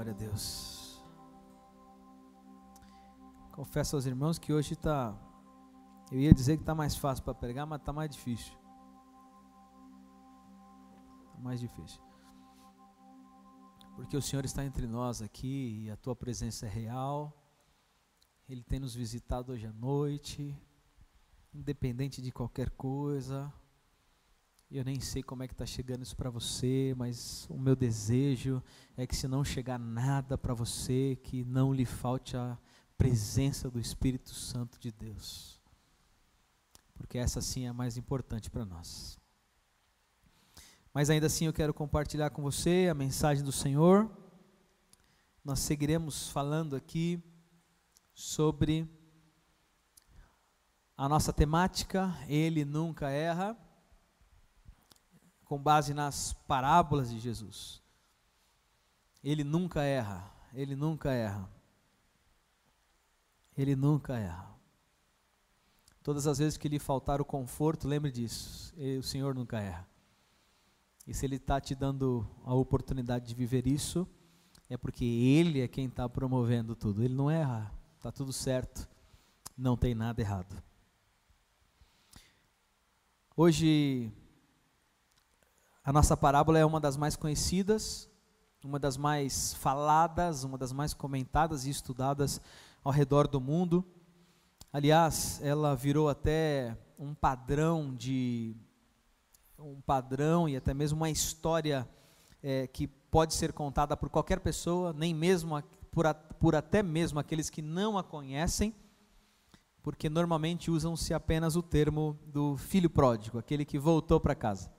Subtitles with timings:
[0.00, 1.04] Glória a Deus.
[3.52, 5.14] Confesso aos irmãos que hoje está.
[6.10, 8.54] Eu ia dizer que está mais fácil para pregar, mas está mais difícil.
[11.26, 12.00] Está mais difícil.
[13.94, 17.36] Porque o Senhor está entre nós aqui e a tua presença é real.
[18.48, 20.58] Ele tem nos visitado hoje à noite,
[21.52, 23.52] independente de qualquer coisa.
[24.72, 28.62] Eu nem sei como é que está chegando isso para você, mas o meu desejo
[28.96, 32.56] é que se não chegar nada para você, que não lhe falte a
[32.96, 35.60] presença do Espírito Santo de Deus.
[36.94, 39.18] Porque essa sim é a mais importante para nós.
[40.94, 44.08] Mas ainda assim eu quero compartilhar com você a mensagem do Senhor.
[45.44, 47.20] Nós seguiremos falando aqui
[48.14, 48.88] sobre
[50.96, 53.58] a nossa temática, Ele nunca erra
[55.50, 57.82] com base nas parábolas de Jesus.
[59.20, 61.50] Ele nunca erra, ele nunca erra.
[63.58, 64.48] Ele nunca erra.
[66.04, 69.88] Todas as vezes que lhe faltar o conforto, lembre disso, o Senhor nunca erra.
[71.04, 74.06] E se Ele está te dando a oportunidade de viver isso,
[74.68, 77.02] é porque Ele é quem está promovendo tudo.
[77.02, 78.88] Ele não erra, está tudo certo,
[79.58, 80.62] não tem nada errado.
[83.36, 84.12] Hoje
[85.90, 88.08] a nossa parábola é uma das mais conhecidas,
[88.64, 92.40] uma das mais faladas, uma das mais comentadas e estudadas
[92.84, 93.84] ao redor do mundo.
[94.72, 98.54] Aliás, ela virou até um padrão de
[99.58, 101.88] um padrão e até mesmo uma história
[102.40, 105.60] é, que pode ser contada por qualquer pessoa, nem mesmo
[105.90, 108.72] por, por até mesmo aqueles que não a conhecem,
[109.82, 114.78] porque normalmente usam-se apenas o termo do filho pródigo, aquele que voltou para casa.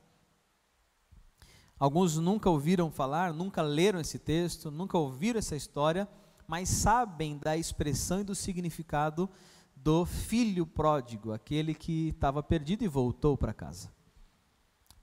[1.82, 6.08] Alguns nunca ouviram falar, nunca leram esse texto, nunca ouviram essa história,
[6.48, 9.28] mas sabem da expressão e do significado
[9.75, 13.91] do filho pródigo, aquele que estava perdido e voltou para casa.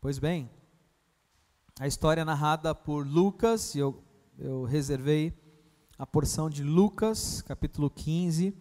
[0.00, 0.49] Pois bem,
[1.81, 4.00] a história é narrada por Lucas, e eu,
[4.38, 5.37] eu reservei
[5.99, 8.56] a porção de Lucas, capítulo 15,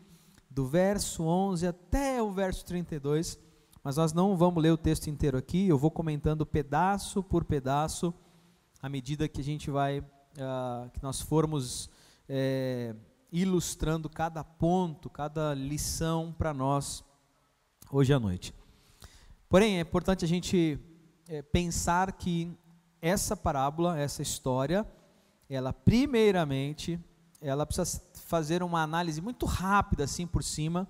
[0.50, 3.38] do verso 11 até o verso 32
[3.88, 8.14] mas nós não vamos ler o texto inteiro aqui, eu vou comentando pedaço por pedaço,
[8.82, 11.90] à medida que a gente vai, uh, que nós formos
[12.28, 12.94] é,
[13.32, 17.02] ilustrando cada ponto, cada lição para nós
[17.90, 18.54] hoje à noite.
[19.48, 20.78] Porém, é importante a gente
[21.30, 22.52] é, pensar que
[23.02, 24.86] essa parábola, essa história,
[25.50, 27.00] ela primeiramente,
[27.40, 30.86] ela precisa fazer uma análise muito rápida assim por cima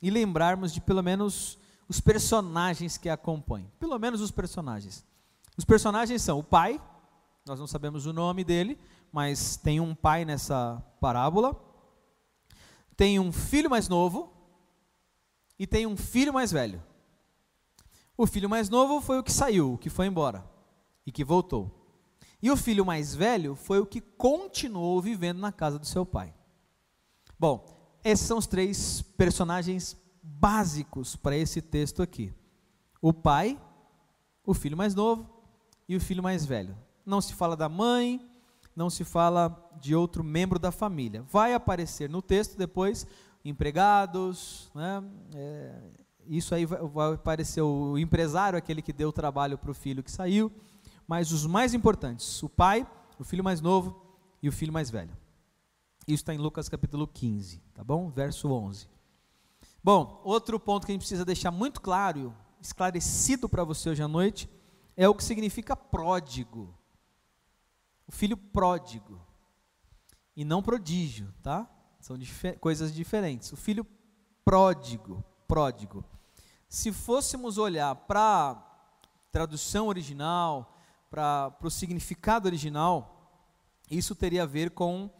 [0.00, 1.60] e lembrarmos de pelo menos
[1.92, 3.70] os personagens que acompanham.
[3.78, 5.04] Pelo menos os personagens.
[5.58, 6.80] Os personagens são o pai,
[7.44, 8.78] nós não sabemos o nome dele,
[9.12, 11.54] mas tem um pai nessa parábola.
[12.96, 14.32] Tem um filho mais novo
[15.58, 16.82] e tem um filho mais velho.
[18.16, 20.42] O filho mais novo foi o que saiu, o que foi embora
[21.04, 21.70] e que voltou.
[22.40, 26.32] E o filho mais velho foi o que continuou vivendo na casa do seu pai.
[27.38, 32.32] Bom, esses são os três personagens básicos para esse texto aqui:
[33.00, 33.60] o pai,
[34.46, 35.28] o filho mais novo
[35.88, 36.76] e o filho mais velho.
[37.04, 38.24] Não se fala da mãe,
[38.76, 41.22] não se fala de outro membro da família.
[41.22, 43.06] Vai aparecer no texto depois
[43.44, 45.02] empregados, né?
[45.34, 45.82] É,
[46.26, 50.10] isso aí vai, vai aparecer o empresário, aquele que deu trabalho para o filho que
[50.10, 50.52] saiu,
[51.06, 52.86] mas os mais importantes: o pai,
[53.18, 54.00] o filho mais novo
[54.42, 55.16] e o filho mais velho.
[56.06, 58.10] Isso está em Lucas capítulo 15, tá bom?
[58.10, 58.88] Verso 11.
[59.84, 64.06] Bom, outro ponto que a gente precisa deixar muito claro, esclarecido para você hoje à
[64.06, 64.48] noite,
[64.96, 66.72] é o que significa pródigo.
[68.06, 69.20] O filho pródigo.
[70.36, 71.68] E não prodígio, tá?
[71.98, 72.16] São
[72.60, 73.52] coisas diferentes.
[73.52, 73.84] O filho
[74.44, 76.04] pródigo, pródigo.
[76.68, 78.54] Se fôssemos olhar para a
[79.32, 80.76] tradução original,
[81.10, 83.42] para o significado original,
[83.90, 85.10] isso teria a ver com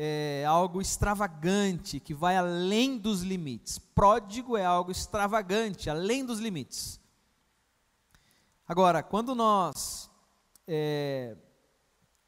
[0.00, 3.80] é algo extravagante, que vai além dos limites.
[3.80, 7.00] Pródigo é algo extravagante, além dos limites.
[8.66, 10.08] Agora, quando nós
[10.68, 11.36] é,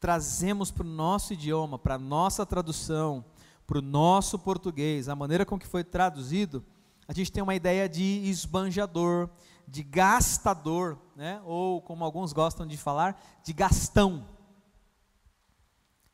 [0.00, 3.24] trazemos para o nosso idioma, para a nossa tradução,
[3.68, 6.64] para o nosso português, a maneira com que foi traduzido,
[7.06, 9.30] a gente tem uma ideia de esbanjador,
[9.68, 11.40] de gastador, né?
[11.44, 14.26] ou como alguns gostam de falar, de gastão.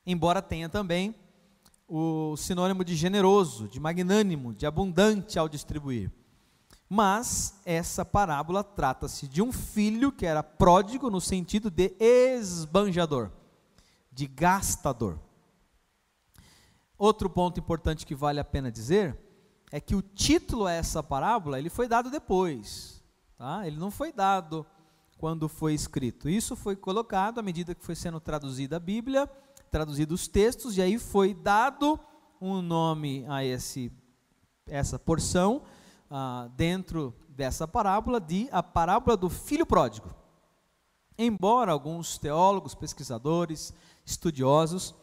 [0.05, 1.15] Embora tenha também
[1.89, 6.11] o sinônimo de generoso, de magnânimo, de abundante ao distribuir.
[6.89, 13.31] Mas essa parábola trata-se de um filho que era pródigo no sentido de esbanjador,
[14.13, 15.19] de gastador.
[16.99, 19.19] Outro ponto importante que vale a pena dizer
[19.71, 23.03] é que o título a essa parábola ele foi dado depois,
[23.37, 23.67] tá?
[23.67, 24.65] Ele não foi dado
[25.19, 26.29] quando foi escrito.
[26.29, 29.29] Isso foi colocado à medida que foi sendo traduzida a Bíblia,
[29.77, 32.01] traduzidos os textos e aí foi dado
[32.41, 33.93] um nome a esse
[34.67, 35.65] essa porção
[36.11, 40.09] ah, dentro dessa parábola de a parábola do filho pródigo.
[41.19, 44.95] Embora alguns teólogos, pesquisadores, estudiosos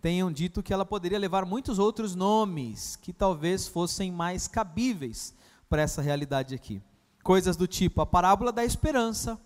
[0.00, 5.34] tenham dito que ela poderia levar muitos outros nomes que talvez fossem mais cabíveis
[5.68, 6.80] para essa realidade aqui.
[7.22, 9.38] Coisas do tipo a parábola da esperança,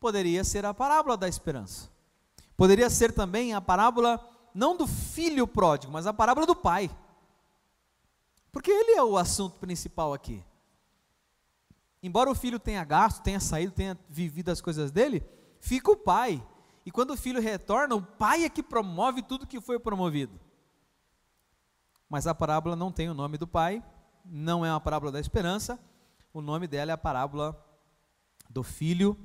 [0.00, 1.99] poderia ser a parábola da esperança.
[2.60, 4.20] Poderia ser também a parábola
[4.54, 6.90] não do filho pródigo, mas a parábola do pai.
[8.52, 10.44] Porque ele é o assunto principal aqui.
[12.02, 15.24] Embora o filho tenha gasto, tenha saído, tenha vivido as coisas dele,
[15.58, 16.46] fica o pai
[16.84, 20.38] e quando o filho retorna, o pai é que promove tudo que foi promovido.
[22.10, 23.82] Mas a parábola não tem o nome do pai,
[24.22, 25.80] não é uma parábola da esperança,
[26.30, 27.58] o nome dela é a parábola
[28.50, 29.16] do filho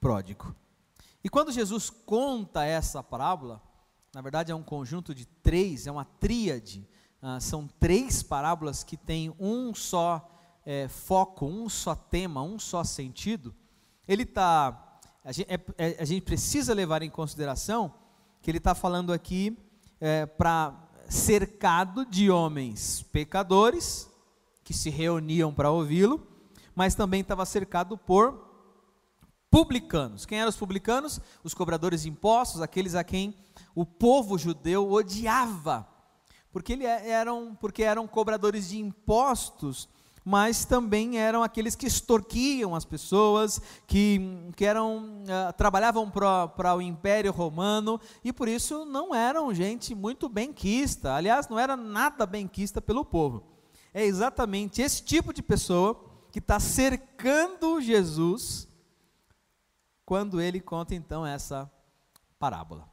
[0.00, 0.56] pródigo.
[1.24, 3.60] E quando Jesus conta essa parábola,
[4.14, 6.86] na verdade é um conjunto de três, é uma tríade,
[7.22, 10.30] ah, são três parábolas que têm um só
[10.66, 13.54] é, foco, um só tema, um só sentido.
[14.06, 17.94] Ele está a é, é, a gente precisa levar em consideração
[18.42, 19.56] que ele está falando aqui
[19.98, 20.74] é, para
[21.08, 24.06] cercado de homens pecadores
[24.62, 26.26] que se reuniam para ouvi-lo,
[26.74, 28.43] mas também estava cercado por
[29.54, 30.26] publicanos.
[30.26, 31.20] Quem eram os publicanos?
[31.44, 33.36] Os cobradores de impostos, aqueles a quem
[33.72, 35.86] o povo judeu odiava,
[36.50, 39.88] porque, ele é, eram, porque eram cobradores de impostos
[40.26, 44.18] mas também eram aqueles que extorquiam as pessoas, que,
[44.56, 50.26] que eram, uh, trabalhavam para o Império Romano e por isso não eram gente muito
[50.26, 51.12] benquista.
[51.12, 53.44] Aliás, não era nada benquista pelo povo.
[53.92, 56.02] É exatamente esse tipo de pessoa
[56.32, 58.66] que está cercando Jesus
[60.04, 61.70] quando ele conta então essa
[62.38, 62.88] parábola.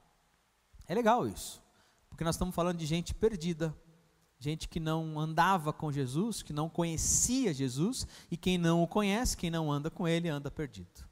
[0.88, 1.62] É legal isso,
[2.10, 3.76] porque nós estamos falando de gente perdida,
[4.40, 9.38] gente que não andava com Jesus, que não conhecia Jesus, e quem não o conhece,
[9.38, 11.06] quem não anda com ele, anda perdido.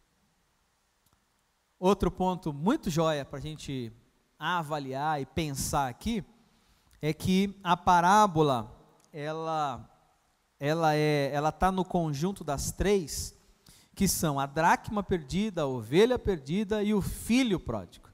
[1.80, 3.94] Outro ponto muito joia para a gente
[4.38, 6.24] avaliar e pensar aqui
[7.02, 8.76] é que a parábola
[9.14, 9.90] ela
[10.60, 13.34] ela é ela está no conjunto das três
[14.00, 18.08] que são a dracma perdida, a ovelha perdida e o filho pródigo.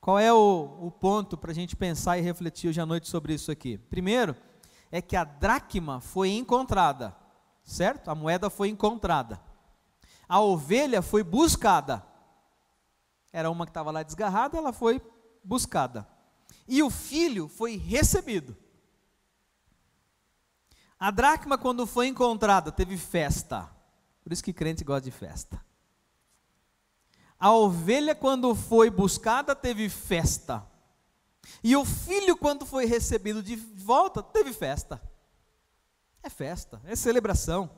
[0.00, 3.34] Qual é o, o ponto para a gente pensar e refletir hoje à noite sobre
[3.34, 3.78] isso aqui?
[3.78, 4.36] Primeiro,
[4.92, 7.16] é que a dracma foi encontrada,
[7.64, 8.12] certo?
[8.12, 9.40] A moeda foi encontrada.
[10.28, 12.06] A ovelha foi buscada.
[13.32, 15.02] Era uma que estava lá desgarrada, ela foi
[15.42, 16.06] buscada.
[16.68, 18.56] E o filho foi recebido.
[20.96, 23.73] A dracma, quando foi encontrada, teve festa.
[24.24, 25.62] Por isso que crente gosta de festa.
[27.38, 30.66] A ovelha, quando foi buscada, teve festa.
[31.62, 35.00] E o filho, quando foi recebido de volta, teve festa.
[36.22, 37.70] É festa, é celebração.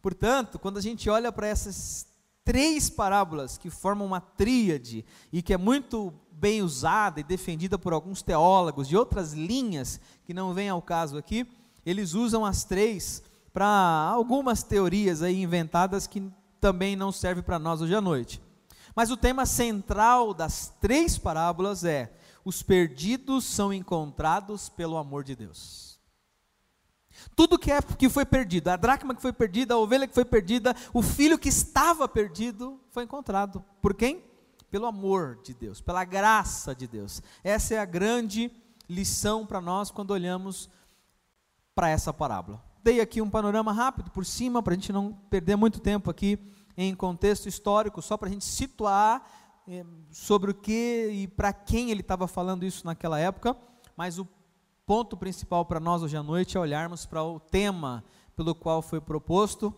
[0.00, 2.06] Portanto, quando a gente olha para essas
[2.44, 7.92] três parábolas que formam uma tríade e que é muito bem usada e defendida por
[7.92, 11.46] alguns teólogos de outras linhas que não vêm ao caso aqui,
[11.84, 16.30] eles usam as três para algumas teorias aí inventadas que
[16.60, 18.40] também não servem para nós hoje à noite.
[18.94, 22.12] Mas o tema central das três parábolas é:
[22.44, 26.00] os perdidos são encontrados pelo amor de Deus.
[27.36, 30.24] Tudo que, é, que foi perdido, a dracma que foi perdida, a ovelha que foi
[30.24, 33.64] perdida, o filho que estava perdido, foi encontrado.
[33.80, 34.24] Por quem?
[34.70, 37.22] Pelo amor de Deus, pela graça de Deus.
[37.44, 38.50] Essa é a grande
[38.88, 40.70] lição para nós quando olhamos
[41.74, 42.62] para essa parábola.
[42.82, 46.38] Dei aqui um panorama rápido por cima, para a gente não perder muito tempo aqui
[46.76, 49.24] em contexto histórico, só para a gente situar
[49.68, 53.56] eh, sobre o que e para quem ele estava falando isso naquela época,
[53.96, 54.26] mas o
[54.84, 59.00] ponto principal para nós hoje à noite é olharmos para o tema pelo qual foi
[59.00, 59.72] proposto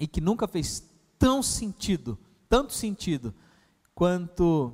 [0.00, 0.82] e que nunca fez
[1.18, 3.34] tão sentido, tanto sentido,
[3.94, 4.72] quanto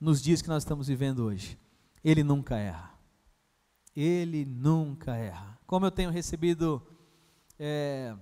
[0.00, 1.56] nos dias que nós estamos vivendo hoje.
[2.02, 2.92] Ele nunca erra.
[3.94, 5.61] Ele nunca erra.
[5.72, 6.82] Como eu tenho recebido.
[7.58, 8.14] É,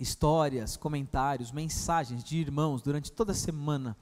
[0.00, 3.96] histórias, comentários, mensagens de irmãos durante toda a semana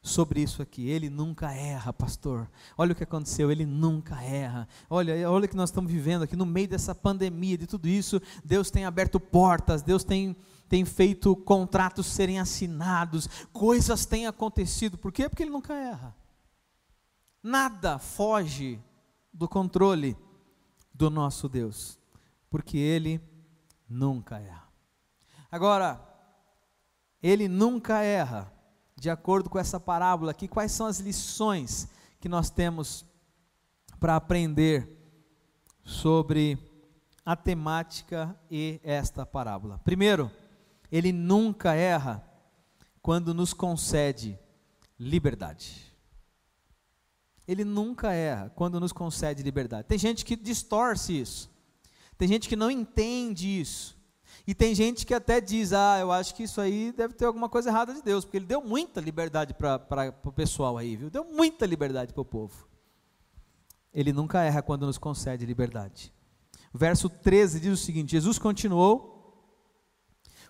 [0.00, 0.88] sobre isso aqui.
[0.88, 2.50] Ele nunca erra, pastor.
[2.78, 4.66] Olha o que aconteceu, ele nunca erra.
[4.88, 8.22] Olha, olha o que nós estamos vivendo aqui no meio dessa pandemia, de tudo isso.
[8.42, 10.34] Deus tem aberto portas, Deus tem,
[10.70, 14.96] tem feito contratos serem assinados, coisas têm acontecido.
[14.96, 15.28] Por quê?
[15.28, 16.16] Porque ele nunca erra.
[17.42, 18.80] Nada foge
[19.30, 20.16] do controle
[20.94, 21.98] do nosso Deus,
[22.50, 23.20] porque Ele
[23.88, 24.68] nunca erra.
[25.50, 26.00] Agora,
[27.22, 28.52] Ele nunca erra,
[28.96, 31.88] de acordo com essa parábola aqui, quais são as lições
[32.20, 33.04] que nós temos
[33.98, 34.88] para aprender
[35.84, 36.58] sobre
[37.24, 39.80] a temática e esta parábola?
[39.84, 40.30] Primeiro,
[40.90, 42.24] Ele nunca erra
[43.02, 44.38] quando nos concede
[44.98, 45.91] liberdade.
[47.46, 49.88] Ele nunca erra quando nos concede liberdade.
[49.88, 51.50] Tem gente que distorce isso.
[52.16, 54.00] Tem gente que não entende isso.
[54.46, 57.48] E tem gente que até diz: Ah, eu acho que isso aí deve ter alguma
[57.48, 61.10] coisa errada de Deus, porque Ele deu muita liberdade para o pessoal aí, viu?
[61.10, 62.68] Deu muita liberdade para o povo.
[63.92, 66.12] Ele nunca erra quando nos concede liberdade.
[66.72, 69.10] verso 13 diz o seguinte: Jesus continuou.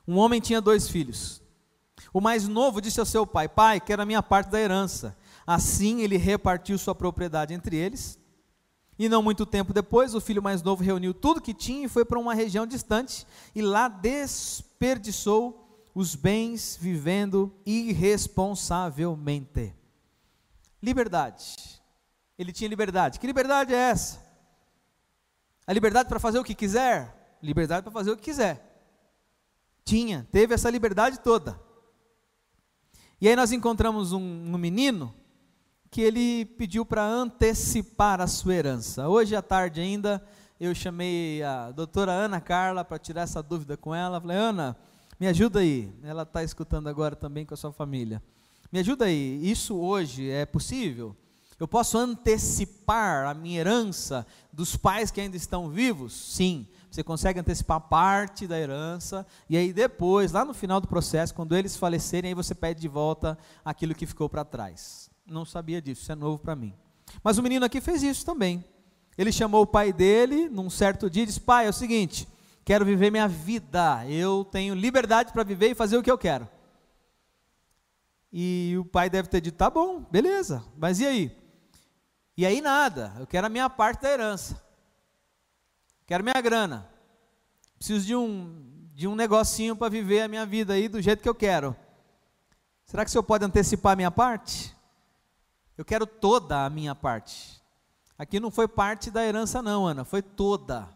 [0.07, 1.41] Um homem tinha dois filhos.
[2.13, 5.17] O mais novo disse ao seu pai: Pai, quero a minha parte da herança.
[5.47, 8.19] Assim ele repartiu sua propriedade entre eles.
[8.99, 12.05] E não muito tempo depois, o filho mais novo reuniu tudo que tinha e foi
[12.05, 19.75] para uma região distante e lá desperdiçou os bens vivendo irresponsavelmente.
[20.83, 21.83] Liberdade.
[22.39, 23.19] Ele tinha liberdade.
[23.19, 24.23] Que liberdade é essa?
[25.67, 27.39] A liberdade para fazer o que quiser?
[27.43, 28.69] Liberdade para fazer o que quiser.
[29.85, 31.61] Tinha, teve essa liberdade toda.
[33.21, 35.15] E aí nós encontramos um, um menino
[35.93, 39.11] que ele pediu para antecipar a sua herança.
[39.11, 40.25] Hoje à tarde ainda
[40.59, 44.19] eu chamei a doutora Ana Carla para tirar essa dúvida com ela.
[44.19, 44.75] Falei, Ana,
[45.21, 45.93] me ajuda aí.
[46.03, 48.23] Ela está escutando agora também com a sua família.
[48.73, 49.39] Me ajuda aí.
[49.43, 51.15] Isso hoje é possível?
[51.61, 56.15] Eu posso antecipar a minha herança dos pais que ainda estão vivos?
[56.15, 56.67] Sim.
[56.91, 61.55] Você consegue antecipar parte da herança e aí depois, lá no final do processo, quando
[61.55, 66.03] eles falecerem, aí você pede de volta aquilo que ficou para trás não sabia disso,
[66.03, 66.75] isso é novo para mim.
[67.23, 68.65] Mas o menino aqui fez isso também.
[69.17, 72.27] Ele chamou o pai dele num certo dia e disse: Pai, é o seguinte,
[72.65, 76.49] quero viver minha vida, eu tenho liberdade para viver e fazer o que eu quero.
[78.33, 81.37] E o pai deve ter dito: Tá bom, beleza, mas e aí?
[82.37, 84.63] E aí nada, eu quero a minha parte da herança,
[86.07, 86.89] quero minha grana,
[87.77, 91.29] preciso de um, de um negocinho para viver a minha vida aí do jeito que
[91.29, 91.77] eu quero.
[92.87, 94.75] Será que o senhor pode antecipar a minha parte?
[95.83, 97.61] Eu quero toda a minha parte.
[98.17, 100.89] Aqui não foi parte da herança, não, Ana, foi toda.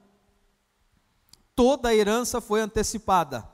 [1.57, 3.45] Toda a herança foi antecipada.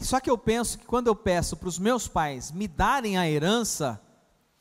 [0.00, 3.26] Só que eu penso que quando eu peço para os meus pais me darem a
[3.26, 3.98] herança,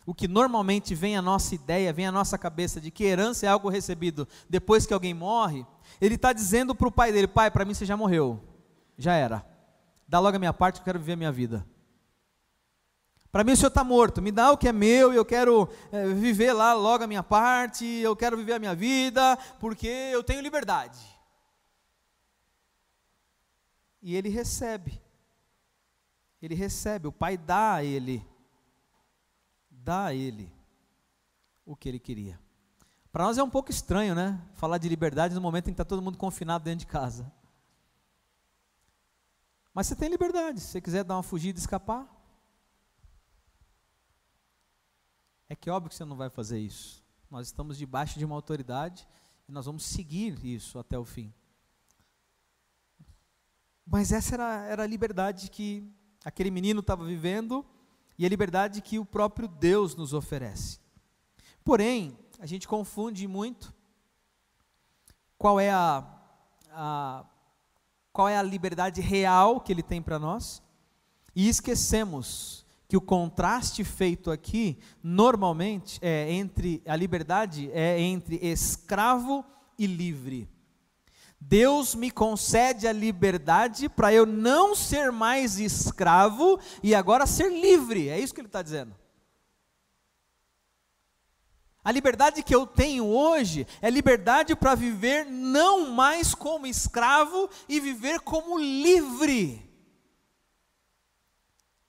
[0.06, 3.50] o que normalmente vem à nossa ideia, vem à nossa cabeça de que herança é
[3.50, 5.68] algo recebido depois que alguém morre,
[6.00, 8.42] ele está dizendo para o pai dele: pai, para mim você já morreu,
[8.98, 9.46] já era,
[10.08, 11.68] dá logo a minha parte, eu quero viver a minha vida.
[13.32, 15.70] Para mim o Senhor está morto, me dá o que é meu e eu quero
[15.92, 20.24] é, viver lá logo a minha parte, eu quero viver a minha vida, porque eu
[20.24, 21.00] tenho liberdade.
[24.02, 25.02] E ele recebe,
[26.42, 28.26] ele recebe, o pai dá a ele,
[29.70, 30.50] dá a ele
[31.66, 32.40] o que ele queria.
[33.12, 34.40] Para nós é um pouco estranho, né?
[34.54, 37.30] Falar de liberdade no momento em que está todo mundo confinado dentro de casa.
[39.74, 42.08] Mas você tem liberdade, se você quiser dar uma fugida e escapar,
[45.47, 47.04] É que é óbvio que você não vai fazer isso.
[47.30, 49.08] Nós estamos debaixo de uma autoridade
[49.48, 51.34] e nós vamos seguir isso até o fim.
[53.86, 55.90] Mas essa era, era a liberdade que
[56.24, 57.66] aquele menino estava vivendo
[58.18, 60.80] e a liberdade que o próprio Deus nos oferece.
[61.64, 63.74] Porém, a gente confunde muito
[65.38, 66.06] qual é a,
[66.72, 67.26] a
[68.12, 70.62] qual é a liberdade real que ele tem para nós
[71.36, 79.44] e esquecemos que o contraste feito aqui, normalmente, é entre a liberdade é entre escravo
[79.78, 80.50] e livre.
[81.40, 88.10] Deus me concede a liberdade para eu não ser mais escravo e agora ser livre.
[88.10, 88.96] É isso que ele está dizendo.
[91.84, 97.80] A liberdade que eu tenho hoje é liberdade para viver não mais como escravo e
[97.80, 99.67] viver como livre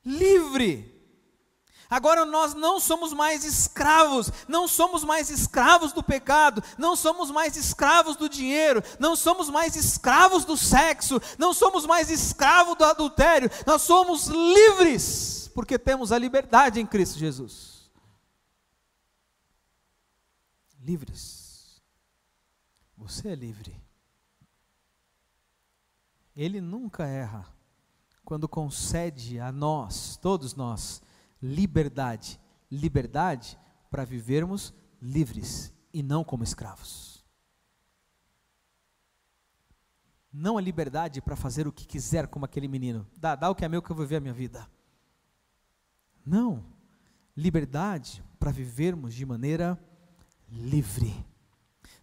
[0.04, 0.98] livre.
[1.90, 7.56] Agora nós não somos mais escravos, não somos mais escravos do pecado, não somos mais
[7.56, 13.50] escravos do dinheiro, não somos mais escravos do sexo, não somos mais escravos do adultério,
[13.66, 17.90] nós somos livres, porque temos a liberdade em Cristo Jesus.
[20.78, 21.80] Livres.
[22.98, 23.80] Você é livre.
[26.36, 27.57] Ele nunca erra
[28.28, 31.00] quando concede a nós, todos nós,
[31.40, 32.38] liberdade,
[32.70, 33.58] liberdade
[33.90, 37.24] para vivermos livres e não como escravos.
[40.30, 43.06] Não a liberdade para fazer o que quiser como aquele menino.
[43.16, 44.70] Dá, dá o que é meu que eu vou viver a minha vida.
[46.22, 46.66] Não.
[47.34, 49.82] Liberdade para vivermos de maneira
[50.50, 51.24] livre.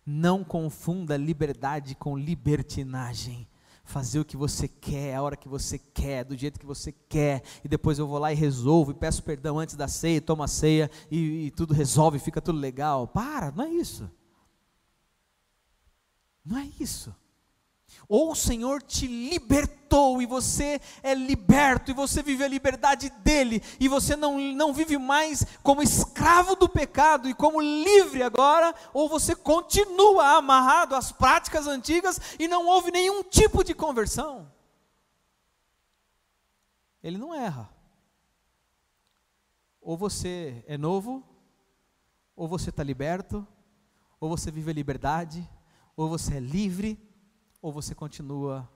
[0.04, 3.48] Não confunda liberdade com libertinagem
[3.86, 7.44] fazer o que você quer, a hora que você quer, do jeito que você quer,
[7.64, 10.48] e depois eu vou lá e resolvo, e peço perdão antes da ceia, tomo a
[10.48, 13.08] ceia, e, e tudo resolve, fica tudo legal.
[13.08, 14.10] Para, não é isso.
[16.44, 17.16] Não é isso.
[18.08, 23.64] Ou o Senhor te libertou e você é liberto e você vive a liberdade dele
[23.80, 29.10] e você não, não vive mais como escravo do pecado e como livre agora, ou
[29.10, 34.52] você continua amarrado às práticas antigas e não houve nenhum tipo de conversão.
[37.02, 37.70] Ele não erra.
[39.80, 41.24] Ou você é novo,
[42.36, 43.48] ou você está liberto,
[44.20, 45.48] ou você vive a liberdade,
[45.96, 47.05] ou você é livre
[47.66, 48.72] ou você continua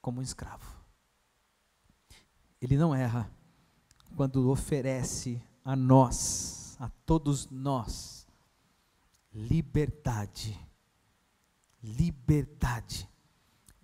[0.00, 0.80] como um escravo.
[2.62, 3.28] Ele não erra
[4.14, 8.24] quando oferece a nós, a todos nós,
[9.34, 10.56] liberdade.
[11.82, 13.10] Liberdade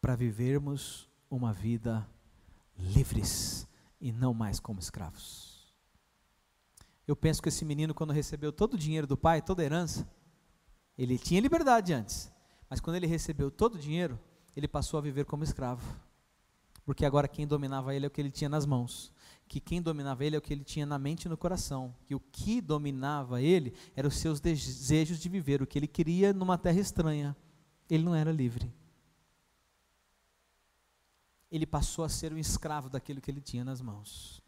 [0.00, 2.08] para vivermos uma vida
[2.78, 3.66] livres
[4.00, 5.74] e não mais como escravos.
[7.04, 10.08] Eu penso que esse menino, quando recebeu todo o dinheiro do pai, toda a herança,
[10.96, 12.30] ele tinha liberdade antes,
[12.70, 14.16] mas quando ele recebeu todo o dinheiro,
[14.56, 15.84] ele passou a viver como escravo.
[16.84, 19.12] Porque agora quem dominava ele é o que ele tinha nas mãos.
[19.48, 21.94] Que quem dominava ele é o que ele tinha na mente e no coração.
[22.06, 26.32] Que o que dominava ele eram os seus desejos de viver, o que ele queria
[26.32, 27.36] numa terra estranha.
[27.88, 28.72] Ele não era livre.
[31.50, 34.40] Ele passou a ser um escravo daquilo que ele tinha nas mãos.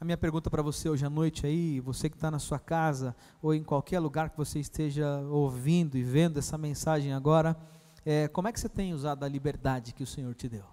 [0.00, 3.14] A minha pergunta para você hoje à noite aí, você que está na sua casa
[3.42, 7.54] ou em qualquer lugar que você esteja ouvindo e vendo essa mensagem agora,
[8.02, 10.64] é, como é que você tem usado a liberdade que o Senhor te deu?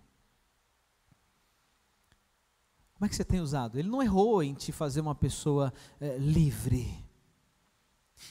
[2.93, 3.77] Como é que você tem usado?
[3.77, 7.05] Ele não errou em te fazer uma pessoa é, livre.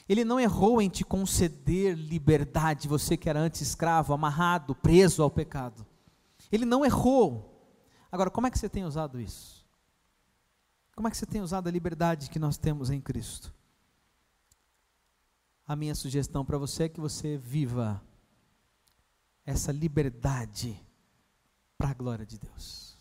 [0.09, 5.31] Ele não errou em te conceder liberdade, você que era antes escravo, amarrado, preso ao
[5.31, 5.87] pecado.
[6.51, 7.71] Ele não errou.
[8.11, 9.56] Agora, como é que você tem usado isso?
[10.97, 13.55] Como é que você tem usado a liberdade que nós temos em Cristo?
[15.69, 18.03] A minha sugestão para você é que você viva
[19.45, 20.81] essa liberdade
[21.77, 22.97] para a glória de Deus.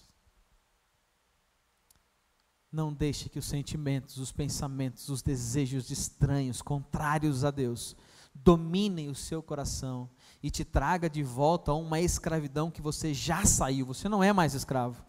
[2.70, 7.96] Não deixe que os sentimentos, os pensamentos, os desejos estranhos, contrários a Deus,
[8.34, 10.10] dominem o seu coração
[10.44, 13.86] e te traga de volta a uma escravidão que você já saiu.
[13.86, 15.02] Você não é mais escravo.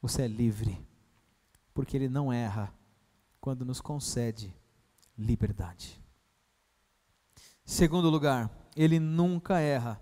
[0.00, 0.80] Você é livre,
[1.74, 2.72] porque Ele não erra
[3.40, 4.56] quando nos concede
[5.18, 6.02] liberdade.
[7.64, 10.00] Segundo lugar, ele nunca erra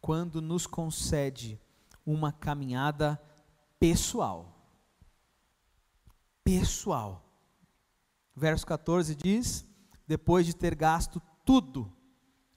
[0.00, 1.60] quando nos concede
[2.06, 3.20] uma caminhada
[3.78, 4.54] pessoal.
[6.42, 7.24] Pessoal.
[8.34, 9.66] Verso 14 diz:
[10.06, 11.92] Depois de ter gasto tudo,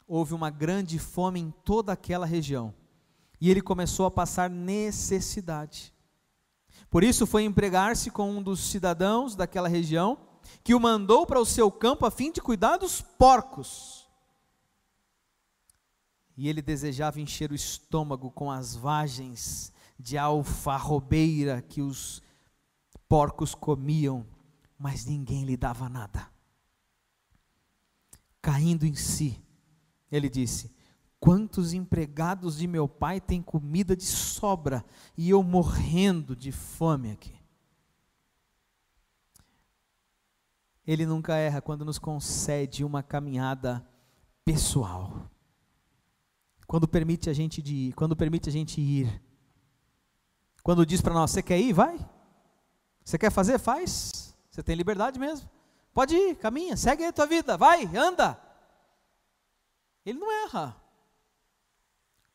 [0.08, 2.73] houve uma grande fome em toda aquela região,
[3.41, 5.93] e ele começou a passar necessidade.
[6.90, 10.18] Por isso foi empregar-se com um dos cidadãos daquela região,
[10.63, 14.08] que o mandou para o seu campo a fim de cuidar dos porcos
[16.38, 22.22] e ele desejava encher o estômago com as vagens de alfarrobeira que os
[23.10, 24.24] porcos comiam,
[24.78, 26.32] mas ninguém lhe dava nada.
[28.40, 29.44] Caindo em si,
[30.12, 30.72] ele disse:
[31.19, 34.86] Quantos empregados de meu pai têm comida de sobra
[35.17, 37.36] e eu morrendo de fome aqui?
[40.86, 43.86] Ele nunca erra quando nos concede uma caminhada
[44.45, 45.30] pessoal
[46.67, 49.23] quando permite a gente de ir, quando permite a gente ir.
[50.62, 51.71] Quando diz para nós, você quer ir?
[51.71, 51.97] Vai.
[53.03, 53.58] Você quer fazer?
[53.58, 54.36] Faz.
[54.51, 55.49] Você tem liberdade mesmo.
[55.93, 58.39] Pode ir, caminha, segue aí a tua vida, vai, anda.
[60.06, 60.75] Ele não erra.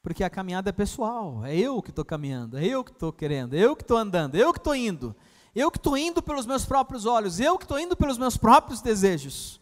[0.02, 3.54] Porque a caminhada é pessoal, é eu que estou caminhando, é eu que estou querendo,
[3.54, 5.14] é eu que estou andando, é eu que estou indo,
[5.54, 8.80] eu que estou indo pelos meus próprios olhos, eu que estou indo pelos meus próprios
[8.80, 9.60] desejos.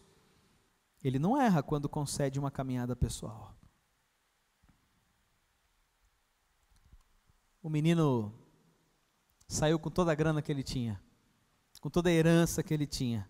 [1.04, 3.54] Ele não erra quando concede uma caminhada pessoal.
[7.62, 8.32] o menino
[9.46, 11.00] saiu com toda a grana que ele tinha,
[11.80, 13.28] com toda a herança que ele tinha.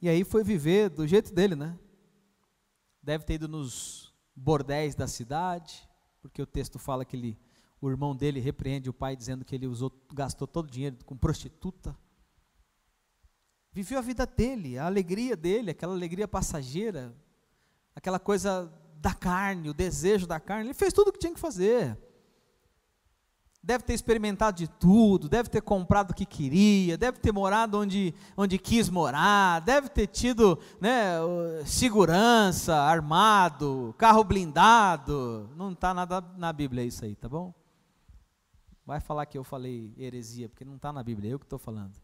[0.00, 1.78] E aí foi viver do jeito dele, né?
[3.02, 5.88] Deve ter ido nos bordéis da cidade,
[6.20, 7.38] porque o texto fala que ele,
[7.80, 11.16] o irmão dele repreende o pai dizendo que ele usou, gastou todo o dinheiro com
[11.16, 11.96] prostituta.
[13.72, 17.14] Viveu a vida dele, a alegria dele, aquela alegria passageira,
[17.94, 20.66] aquela coisa da carne, o desejo da carne.
[20.66, 21.96] Ele fez tudo o que tinha que fazer.
[23.62, 28.14] Deve ter experimentado de tudo, deve ter comprado o que queria, deve ter morado onde,
[28.34, 31.16] onde quis morar, deve ter tido né,
[31.66, 35.50] segurança, armado, carro blindado.
[35.56, 37.52] Não está nada na Bíblia isso aí, tá bom?
[38.86, 41.58] Vai falar que eu falei heresia, porque não está na Bíblia, é eu que estou
[41.58, 41.94] falando.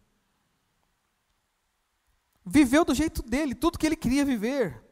[2.44, 4.84] Viveu do jeito dele, tudo que ele queria viver.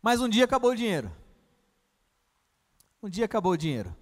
[0.00, 1.10] Mas um dia acabou o dinheiro.
[3.02, 3.96] Um dia acabou o dinheiro.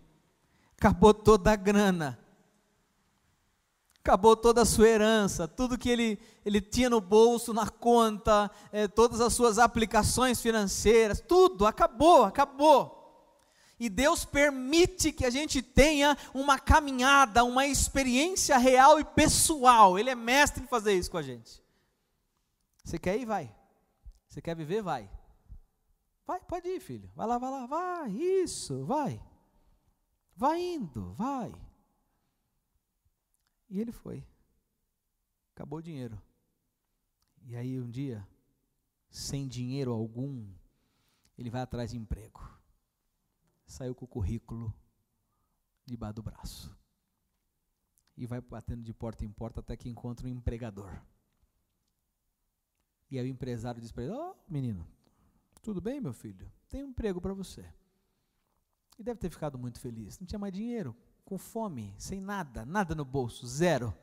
[0.78, 2.18] Acabou toda a grana.
[3.98, 8.86] Acabou toda a sua herança, tudo que ele, ele tinha no bolso, na conta, é,
[8.86, 12.96] todas as suas aplicações financeiras, tudo, acabou, acabou.
[13.80, 19.98] E Deus permite que a gente tenha uma caminhada, uma experiência real e pessoal.
[19.98, 21.60] Ele é mestre em fazer isso com a gente.
[22.84, 23.26] Você quer ir?
[23.26, 23.52] Vai.
[24.28, 24.82] Você quer viver?
[24.82, 25.10] Vai.
[26.26, 27.10] Vai, pode ir, filho.
[27.14, 28.10] Vai lá, vai lá, vai.
[28.12, 29.20] Isso, vai.
[30.36, 31.50] Vai indo, vai.
[33.70, 34.22] E ele foi.
[35.54, 36.20] Acabou o dinheiro.
[37.42, 38.28] E aí um dia,
[39.08, 40.52] sem dinheiro algum,
[41.38, 42.40] ele vai atrás de emprego.
[43.66, 44.74] Saiu com o currículo
[45.86, 46.76] debaixo do braço.
[48.14, 50.90] E vai batendo de porta em porta até que encontra um empregador.
[53.10, 54.86] E aí o empresário diz para ele: Ó, oh, menino,
[55.62, 56.50] tudo bem, meu filho?
[56.68, 57.64] Tem um emprego para você.
[58.98, 60.18] E deve ter ficado muito feliz.
[60.18, 63.94] Não tinha mais dinheiro, com fome, sem nada, nada no bolso, zero.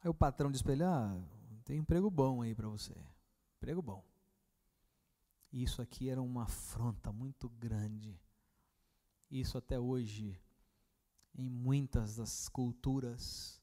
[0.00, 1.20] Aí o patrão diz para ele: Ah,
[1.64, 2.94] tem emprego bom aí para você.
[3.56, 4.04] Emprego bom.
[5.52, 8.20] E isso aqui era uma afronta muito grande.
[9.30, 10.38] Isso até hoje,
[11.34, 13.62] em muitas das culturas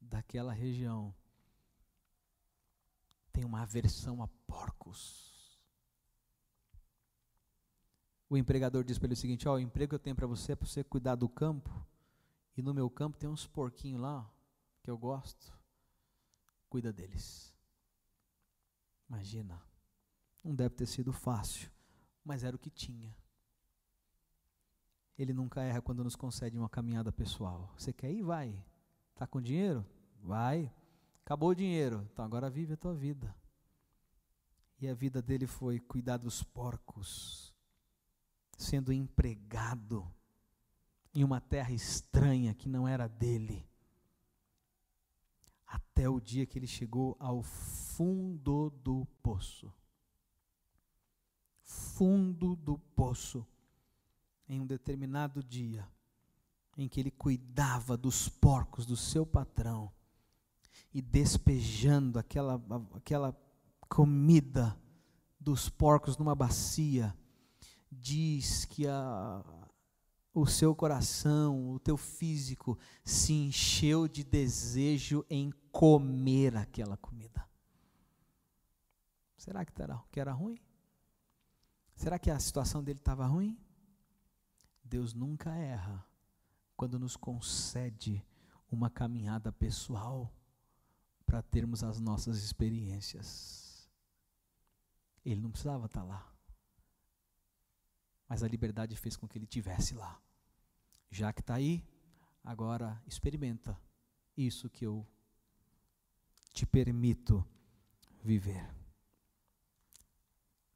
[0.00, 1.14] daquela região,
[3.32, 5.35] tem uma aversão a porcos.
[8.28, 10.52] O empregador diz para ele o seguinte: Ó, o emprego que eu tenho para você
[10.52, 11.70] é para você cuidar do campo,
[12.56, 14.28] e no meu campo tem uns porquinhos lá,
[14.82, 15.52] que eu gosto,
[16.68, 17.54] cuida deles.
[19.08, 19.62] Imagina,
[20.42, 21.70] não deve ter sido fácil,
[22.24, 23.16] mas era o que tinha.
[25.16, 27.72] Ele nunca erra quando nos concede uma caminhada pessoal.
[27.78, 28.22] Você quer ir?
[28.22, 28.62] Vai.
[29.12, 29.86] Está com dinheiro?
[30.20, 30.70] Vai.
[31.24, 33.34] Acabou o dinheiro, então agora vive a tua vida.
[34.78, 37.45] E a vida dele foi cuidar dos porcos
[38.56, 40.10] sendo empregado
[41.14, 43.68] em uma terra estranha que não era dele.
[45.66, 49.72] Até o dia que ele chegou ao fundo do poço.
[51.62, 53.46] Fundo do poço.
[54.48, 55.88] Em um determinado dia,
[56.76, 59.92] em que ele cuidava dos porcos do seu patrão
[60.94, 62.62] e despejando aquela,
[62.94, 63.36] aquela
[63.88, 64.78] comida
[65.40, 67.16] dos porcos numa bacia
[67.90, 69.44] diz que a,
[70.34, 77.48] o seu coração, o teu físico se encheu de desejo em comer aquela comida.
[79.36, 80.58] Será que era, que era ruim?
[81.94, 83.58] Será que a situação dele estava ruim?
[84.84, 86.06] Deus nunca erra
[86.76, 88.24] quando nos concede
[88.70, 90.32] uma caminhada pessoal
[91.24, 93.90] para termos as nossas experiências.
[95.24, 96.35] Ele não precisava estar lá
[98.28, 100.20] mas a liberdade fez com que ele tivesse lá.
[101.10, 101.84] Já que está aí,
[102.42, 103.78] agora experimenta
[104.36, 105.06] isso que eu
[106.52, 107.46] te permito
[108.22, 108.68] viver.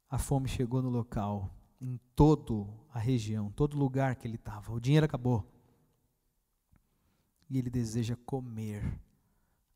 [0.09, 4.73] A fome chegou no local, em toda a região, todo lugar que ele estava.
[4.73, 5.49] O dinheiro acabou.
[7.49, 8.83] E ele deseja comer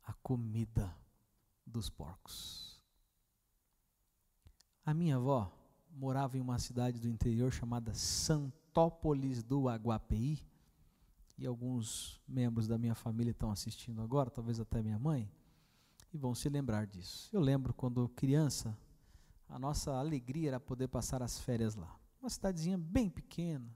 [0.04, 0.96] a comida
[1.66, 2.80] dos porcos.
[4.86, 5.52] A minha avó,
[5.96, 10.40] morava em uma cidade do interior chamada Santópolis do Aguapeí,
[11.38, 15.30] e alguns membros da minha família estão assistindo agora, talvez até minha mãe,
[16.14, 17.30] e vão se lembrar disso.
[17.34, 18.78] Eu lembro quando criança,
[19.50, 21.98] a nossa alegria era poder passar as férias lá.
[22.22, 23.70] Uma cidadezinha bem pequena.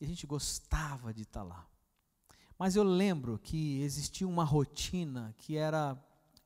[0.00, 1.66] E a gente gostava de estar lá.
[2.58, 5.96] Mas eu lembro que existia uma rotina que era,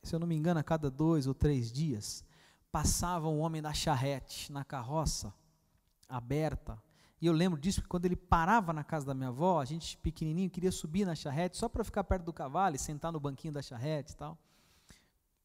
[0.02, 2.22] se eu não me engano, a cada dois ou três dias,
[2.72, 5.32] passava um homem na charrete, na carroça,
[6.08, 6.82] aberta.
[7.20, 9.96] E eu lembro disso, porque quando ele parava na casa da minha avó, a gente
[9.98, 13.52] pequenininho queria subir na charrete só para ficar perto do cavalo e sentar no banquinho
[13.52, 14.38] da charrete e tal.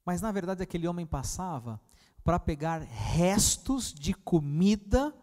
[0.06, 1.80] Mas na verdade aquele homem passava
[2.24, 5.14] para pegar restos de comida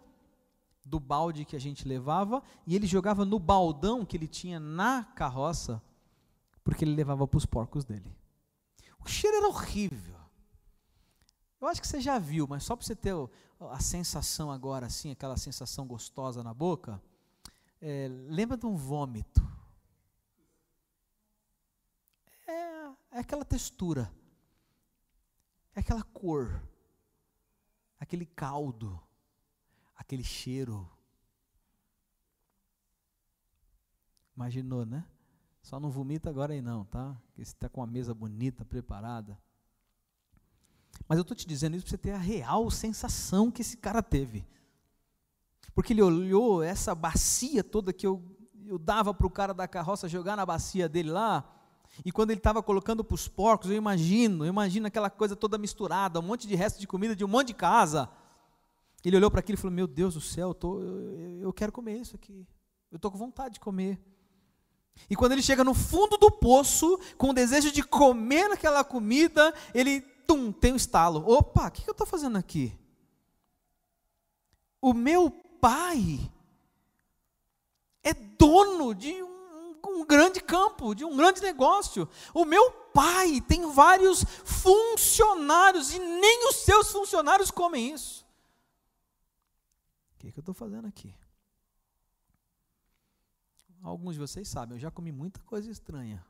[0.85, 5.05] do balde que a gente levava e ele jogava no baldão que ele tinha na
[5.17, 5.83] carroça,
[6.63, 8.15] porque ele levava para os porcos dele.
[9.03, 10.14] O cheiro era horrível.
[11.61, 13.15] Eu acho que você já viu, mas só para você ter
[13.71, 17.01] a sensação agora, assim, aquela sensação gostosa na boca.
[17.81, 19.43] É, lembra de um vômito?
[22.47, 22.53] É,
[23.13, 24.13] é aquela textura,
[25.75, 26.63] é aquela cor,
[27.99, 29.01] aquele caldo,
[29.97, 30.91] aquele cheiro.
[34.37, 35.07] Imaginou, né?
[35.63, 37.19] Só não vomita agora aí não, tá?
[37.27, 39.41] Porque você está com uma mesa bonita, preparada.
[41.09, 44.03] Mas eu estou te dizendo isso para você ter a real sensação que esse cara
[44.03, 44.45] teve.
[45.75, 48.23] Porque ele olhou essa bacia toda que eu,
[48.67, 51.51] eu dava para o cara da carroça jogar na bacia dele lá,
[52.03, 55.59] e quando ele estava colocando para os porcos, eu imagino, eu imagino aquela coisa toda
[55.59, 58.09] misturada, um monte de resto de comida de um monte de casa.
[59.05, 61.71] Ele olhou para aquilo e falou: Meu Deus do céu, eu, tô, eu, eu quero
[61.71, 62.47] comer isso aqui.
[62.91, 64.01] Eu estou com vontade de comer.
[65.11, 69.53] E quando ele chega no fundo do poço, com o desejo de comer aquela comida,
[69.75, 71.29] ele tum, tem um estalo.
[71.29, 72.77] Opa, o que, eu estou fazendo aqui?
[74.81, 76.31] O meu pai
[78.03, 82.09] é dono de um, um grande campo, de um grande negócio.
[82.35, 88.25] O meu pai tem vários funcionários e nem os seus funcionários comem isso.
[90.15, 91.15] O que, que eu estou fazendo aqui?
[93.83, 96.25] Alguns de vocês sabem, eu já comi muita coisa estranha.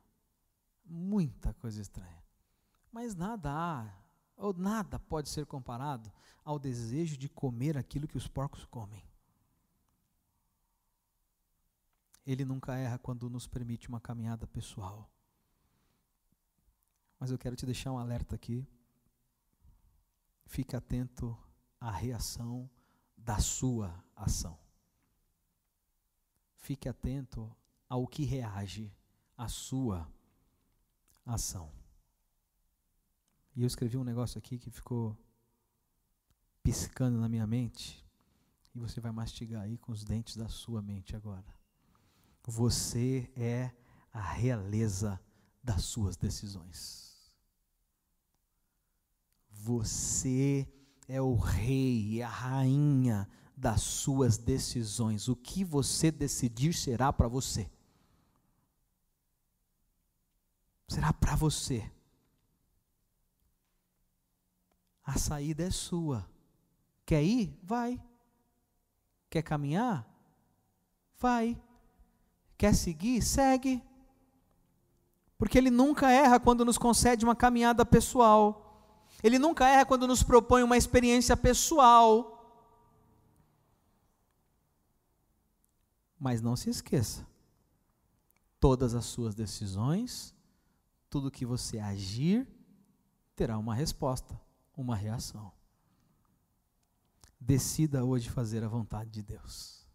[0.84, 2.23] Muita coisa estranha.
[2.94, 3.92] Mas nada há,
[4.36, 6.12] ou nada pode ser comparado
[6.44, 9.04] ao desejo de comer aquilo que os porcos comem.
[12.24, 15.10] Ele nunca erra quando nos permite uma caminhada pessoal.
[17.18, 18.64] Mas eu quero te deixar um alerta aqui.
[20.46, 21.36] Fique atento
[21.80, 22.70] à reação
[23.18, 24.56] da sua ação.
[26.58, 27.52] Fique atento
[27.88, 28.94] ao que reage
[29.36, 30.08] à sua
[31.26, 31.72] ação.
[33.56, 35.16] E eu escrevi um negócio aqui que ficou
[36.62, 38.04] piscando na minha mente.
[38.74, 41.44] E você vai mastigar aí com os dentes da sua mente agora.
[42.44, 43.70] Você é
[44.12, 45.20] a realeza
[45.62, 47.32] das suas decisões.
[49.50, 50.68] Você
[51.06, 55.28] é o rei, a rainha das suas decisões.
[55.28, 57.70] O que você decidir será para você.
[60.88, 61.90] Será para você.
[65.04, 66.26] A saída é sua.
[67.04, 67.58] Quer ir?
[67.62, 68.00] Vai.
[69.28, 70.08] Quer caminhar?
[71.18, 71.60] Vai.
[72.56, 73.20] Quer seguir?
[73.20, 73.82] Segue.
[75.36, 78.64] Porque Ele nunca erra quando nos concede uma caminhada pessoal.
[79.22, 82.30] Ele nunca erra quando nos propõe uma experiência pessoal.
[86.18, 87.26] Mas não se esqueça:
[88.58, 90.34] todas as suas decisões,
[91.10, 92.48] tudo que você agir,
[93.36, 94.40] terá uma resposta,
[94.76, 95.52] uma reação.
[97.40, 99.86] Decida hoje fazer a vontade de Deus.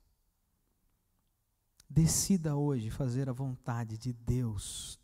[1.90, 5.00] Decida hoje fazer a vontade de Deus.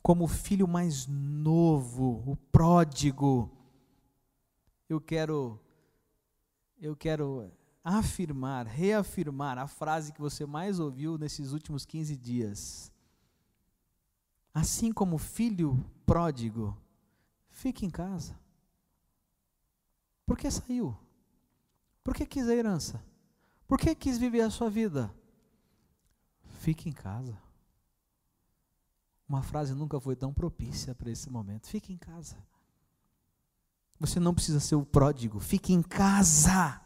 [0.00, 3.50] Como o filho mais novo, o pródigo,
[4.88, 5.60] eu quero
[6.80, 7.50] eu quero
[7.82, 12.92] afirmar, reafirmar a frase que você mais ouviu nesses últimos 15 dias.
[14.52, 16.76] Assim como filho pródigo,
[17.48, 18.38] fique em casa.
[20.26, 20.96] Por que saiu?
[22.02, 23.02] Por que quis a herança?
[23.66, 25.14] Por que quis viver a sua vida?
[26.60, 27.36] Fique em casa.
[29.28, 31.66] Uma frase nunca foi tão propícia para esse momento.
[31.66, 32.36] Fique em casa.
[33.98, 35.40] Você não precisa ser o pródigo.
[35.40, 36.80] Fique em casa.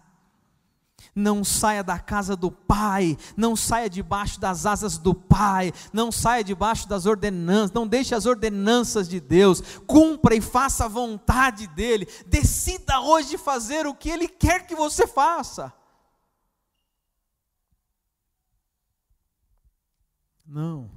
[1.14, 6.44] Não saia da casa do Pai, não saia debaixo das asas do Pai, não saia
[6.44, 12.08] debaixo das ordenanças, não deixe as ordenanças de Deus, cumpra e faça a vontade dEle,
[12.26, 15.72] decida hoje fazer o que Ele quer que você faça.
[20.46, 20.90] Não,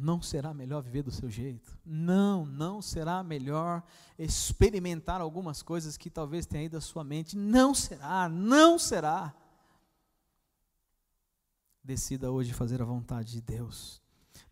[0.00, 1.78] não será melhor viver do seu jeito.
[1.84, 3.82] Não, não será melhor
[4.18, 7.36] experimentar algumas coisas que talvez tenha ido da sua mente.
[7.36, 9.34] Não será, não será.
[11.84, 14.00] Decida hoje fazer a vontade de Deus.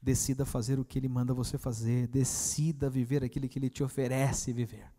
[0.01, 2.07] Decida fazer o que Ele manda você fazer.
[2.09, 4.93] Decida viver aquilo que Ele te oferece viver.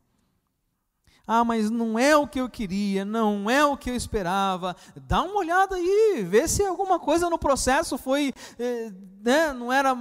[1.27, 4.75] Ah, mas não é o que eu queria, não é o que eu esperava.
[4.95, 9.93] Dá uma olhada aí, vê se alguma coisa no processo foi, eh, né, não era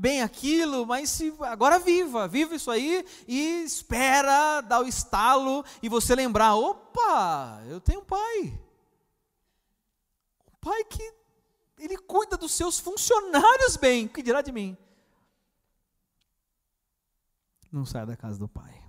[0.00, 5.90] bem aquilo, mas se, agora viva, viva isso aí e espera dar o estalo e
[5.90, 8.58] você lembrar: opa, eu tenho um pai.
[10.48, 11.14] Um pai que
[11.78, 14.76] ele cuida dos seus funcionários bem, o que dirá de mim?
[17.70, 18.80] Não saia da casa do pai.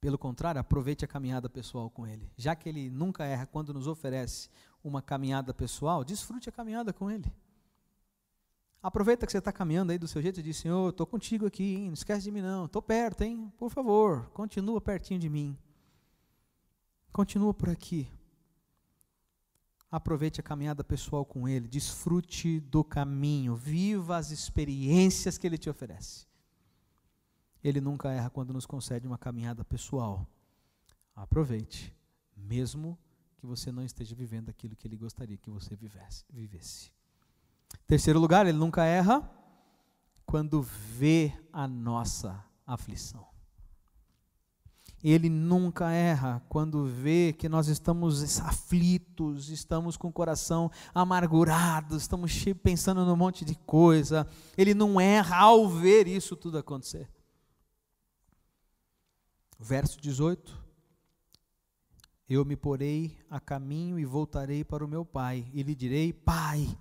[0.00, 2.28] Pelo contrário, aproveite a caminhada pessoal com Ele.
[2.36, 4.50] Já que Ele nunca erra quando nos oferece
[4.82, 7.32] uma caminhada pessoal, desfrute a caminhada com Ele.
[8.82, 11.76] Aproveita que você está caminhando aí do seu jeito e diz, Senhor, estou contigo aqui,
[11.76, 11.86] hein?
[11.86, 13.52] não esquece de mim não, estou perto, hein?
[13.56, 15.56] Por favor, continua pertinho de mim.
[17.12, 18.10] Continua por aqui.
[19.88, 25.70] Aproveite a caminhada pessoal com Ele, desfrute do caminho, viva as experiências que Ele te
[25.70, 26.26] oferece.
[27.62, 30.26] Ele nunca erra quando nos concede uma caminhada pessoal.
[31.14, 31.94] Aproveite,
[32.36, 32.98] mesmo
[33.36, 36.24] que você não esteja vivendo aquilo que Ele gostaria que você vivesse.
[36.30, 36.90] vivesse.
[37.86, 39.28] Terceiro lugar, Ele nunca erra
[40.24, 43.32] quando vê a nossa aflição.
[45.02, 52.44] Ele nunca erra quando vê que nós estamos aflitos, estamos com o coração amargurado, estamos
[52.62, 54.28] pensando num monte de coisa.
[54.56, 57.10] Ele não erra ao ver isso tudo acontecer.
[59.58, 60.56] Verso 18:
[62.28, 66.78] Eu me porei a caminho e voltarei para o meu pai, e lhe direi: Pai,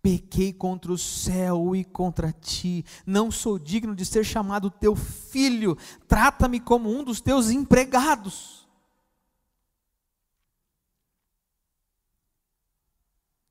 [0.00, 5.76] Pequei contra o céu e contra ti, não sou digno de ser chamado teu filho,
[6.06, 8.62] trata-me como um dos teus empregados.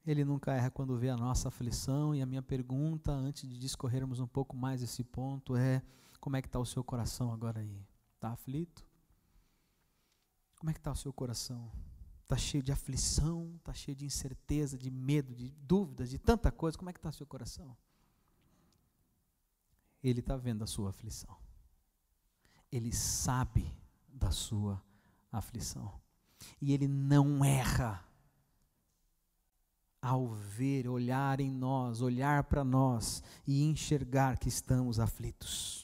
[0.06, 4.20] Ele nunca erra quando vê a nossa aflição, e a minha pergunta, antes de discorrermos
[4.20, 5.82] um pouco mais esse ponto, é:
[6.20, 7.86] como é que está o seu coração agora aí?
[8.16, 8.84] Está aflito?
[10.58, 11.72] Como é que está o seu coração?
[12.32, 16.78] Está cheio de aflição, está cheio de incerteza, de medo, de dúvidas, de tanta coisa,
[16.78, 17.76] como é que está seu coração?
[20.02, 21.36] Ele está vendo a sua aflição.
[22.72, 23.70] Ele sabe
[24.08, 24.82] da sua
[25.30, 26.00] aflição.
[26.62, 28.02] E ele não erra
[30.02, 35.81] ao ver, olhar em nós, olhar para nós e enxergar que estamos aflitos.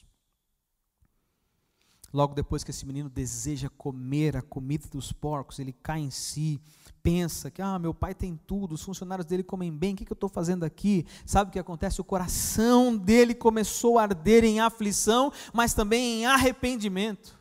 [2.12, 6.58] Logo depois que esse menino deseja comer a comida dos porcos, ele cai em si,
[7.02, 10.12] pensa que, ah, meu pai tem tudo, os funcionários dele comem bem, o que, que
[10.12, 11.06] eu estou fazendo aqui?
[11.26, 12.00] Sabe o que acontece?
[12.00, 17.38] O coração dele começou a arder em aflição, mas também em arrependimento.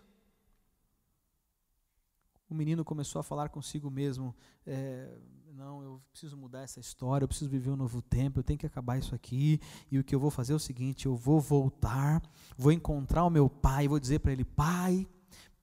[2.50, 5.18] O menino começou a falar consigo mesmo: é,
[5.58, 8.68] não, eu preciso mudar essa história, eu preciso viver um novo tempo, eu tenho que
[8.68, 9.60] acabar isso aqui.
[9.92, 12.22] E o que eu vou fazer é o seguinte: eu vou voltar,
[12.56, 15.08] vou encontrar o meu pai vou dizer para ele: Pai,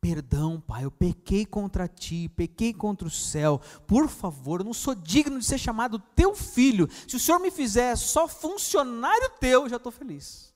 [0.01, 3.61] perdão, pai, eu pequei contra ti, pequei contra o céu.
[3.87, 6.89] Por favor, eu não sou digno de ser chamado teu filho.
[7.07, 10.54] Se o senhor me fizer só funcionário teu, eu já estou feliz.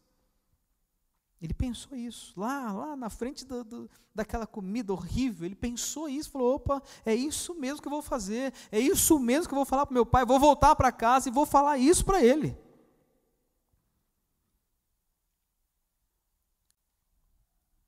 [1.40, 6.30] Ele pensou isso, lá, lá na frente do, do, daquela comida horrível, ele pensou isso,
[6.30, 9.64] falou, opa, é isso mesmo que eu vou fazer, é isso mesmo que eu vou
[9.64, 12.58] falar para meu pai, vou voltar para casa e vou falar isso para ele.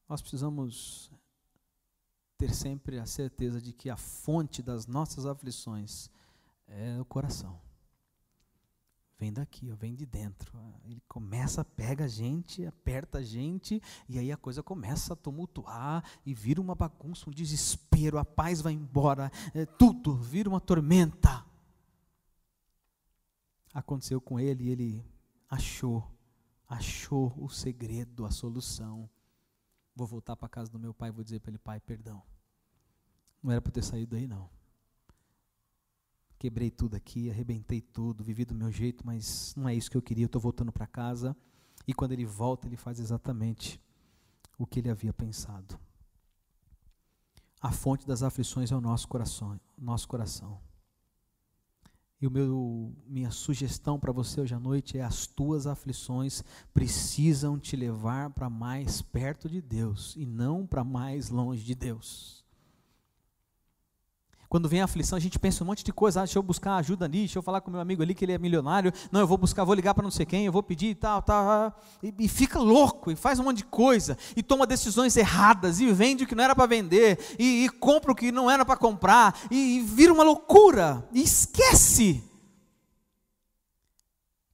[0.09, 1.11] Nós precisamos
[2.39, 6.09] ter sempre a certeza de que a fonte das nossas aflições
[6.69, 7.70] é o coração
[9.21, 10.59] vem daqui, ó, vem de dentro.
[10.87, 16.03] Ele começa, pega a gente, aperta a gente, e aí a coisa começa a tumultuar
[16.25, 21.45] e vira uma bagunça, um desespero, a paz vai embora, é, tudo vira uma tormenta.
[23.75, 25.05] Aconteceu com ele e ele
[25.49, 26.11] achou,
[26.67, 29.09] achou o segredo, a solução.
[29.95, 32.23] Vou voltar para casa do meu pai e vou dizer para ele, pai, perdão.
[33.43, 34.49] Não era para ter saído daí não
[36.41, 40.01] quebrei tudo aqui, arrebentei tudo, vivi do meu jeito, mas não é isso que eu
[40.01, 41.37] queria, eu estou voltando para casa.
[41.87, 43.79] E quando ele volta, ele faz exatamente
[44.59, 45.79] o que ele havia pensado.
[47.61, 50.59] A fonte das aflições é o nosso coração, nosso coração.
[52.19, 57.59] E o meu minha sugestão para você hoje à noite é as tuas aflições precisam
[57.59, 62.40] te levar para mais perto de Deus e não para mais longe de Deus.
[64.51, 66.23] Quando vem a aflição, a gente pensa um monte de coisa.
[66.23, 68.33] Ah, deixa eu buscar ajuda ali, deixa eu falar com meu amigo ali que ele
[68.33, 68.93] é milionário.
[69.13, 71.23] Não, eu vou buscar, vou ligar para não sei quem, eu vou pedir e tal,
[71.23, 71.73] tal.
[72.03, 75.93] E, e, fica louco, e faz um monte de coisa, e toma decisões erradas, e
[75.93, 78.77] vende o que não era para vender, e, e, compra o que não era para
[78.77, 82.21] comprar, e, e vira uma loucura, e esquece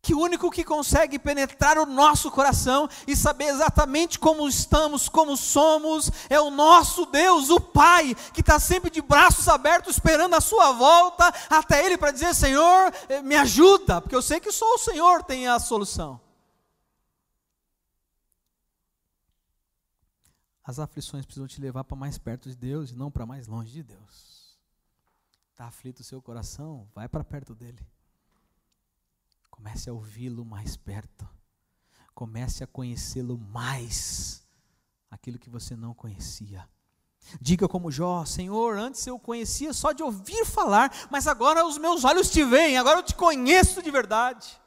[0.07, 5.37] que o único que consegue penetrar o nosso coração e saber exatamente como estamos, como
[5.37, 10.41] somos, é o nosso Deus, o Pai, que está sempre de braços abertos esperando a
[10.41, 14.77] sua volta até Ele para dizer: Senhor, eh, me ajuda, porque eu sei que só
[14.77, 16.21] o Senhor tem a solução.
[20.63, 23.73] As aflições precisam te levar para mais perto de Deus e não para mais longe
[23.73, 24.57] de Deus.
[25.51, 26.87] Está aflito o seu coração?
[26.95, 27.85] Vai para perto dele.
[29.57, 31.29] Comece a ouvi-lo mais perto.
[32.15, 34.47] Comece a conhecê-lo mais.
[35.11, 36.69] Aquilo que você não conhecia.
[37.41, 42.05] Diga como Jó, Senhor, antes eu conhecia só de ouvir falar, mas agora os meus
[42.05, 44.61] olhos te veem, agora eu te conheço de verdade.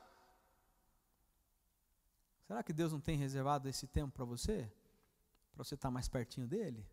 [2.46, 4.70] Será que Deus não tem reservado esse tempo para você?
[5.54, 6.86] Para você estar mais pertinho dele?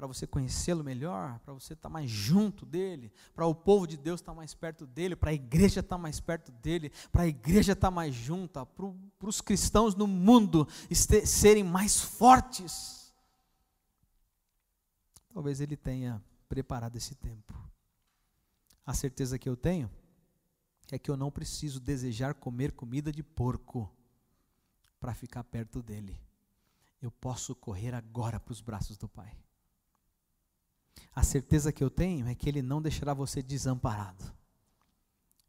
[0.00, 1.38] Para você conhecê-lo melhor?
[1.40, 3.12] Para você estar mais junto dele?
[3.34, 5.14] Para o povo de Deus estar mais perto dele?
[5.14, 6.90] Para a igreja estar mais perto dele?
[7.12, 8.64] Para a igreja estar mais junta?
[8.64, 8.88] Para,
[9.20, 13.12] os cristãos no mundo serem mais fortes?
[15.34, 17.52] talvez ele tenha preparado esse tempo.
[18.86, 19.90] A certeza que eu tenho
[20.90, 23.94] é que eu não preciso desejar comer comida de porco
[24.98, 26.18] para ficar perto dele.
[27.02, 29.36] Eu posso correr agora para os braços do Pai.
[31.14, 34.24] A certeza que eu tenho é que Ele não deixará você desamparado.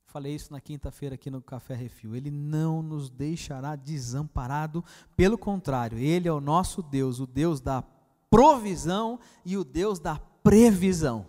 [0.06, 2.16] Falei isso na quinta-feira aqui no Café Refil.
[2.16, 4.84] Ele não nos deixará desamparado,
[5.16, 7.82] pelo contrário, Ele é o nosso Deus, o Deus da
[8.30, 11.28] provisão e o Deus da previsão.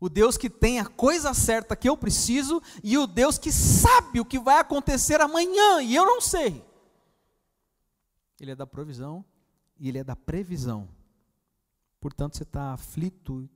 [0.00, 4.20] O Deus que tem a coisa certa que eu preciso e o Deus que sabe
[4.20, 6.64] o que vai acontecer amanhã e eu não sei.
[8.40, 9.24] Ele é da provisão
[9.78, 10.88] e ele é da previsão.
[12.06, 13.50] Portanto, você está aflito,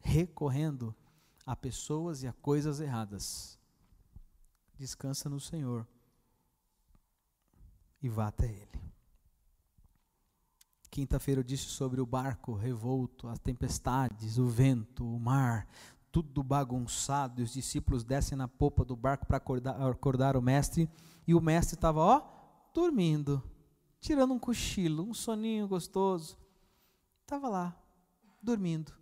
[0.00, 0.96] recorrendo
[1.44, 3.58] a pessoas e a coisas erradas.
[4.78, 5.86] Descansa no Senhor
[8.00, 8.80] e vá até Ele.
[10.90, 15.68] Quinta-feira eu disse sobre o barco revolto, as tempestades, o vento, o mar,
[16.10, 20.88] tudo bagunçado, e os discípulos descem na popa do barco para acordar, acordar o mestre,
[21.26, 22.22] e o mestre estava, ó,
[22.72, 23.42] dormindo,
[24.00, 26.42] tirando um cochilo, um soninho gostoso.
[27.24, 27.74] Estava lá,
[28.42, 28.92] dormindo.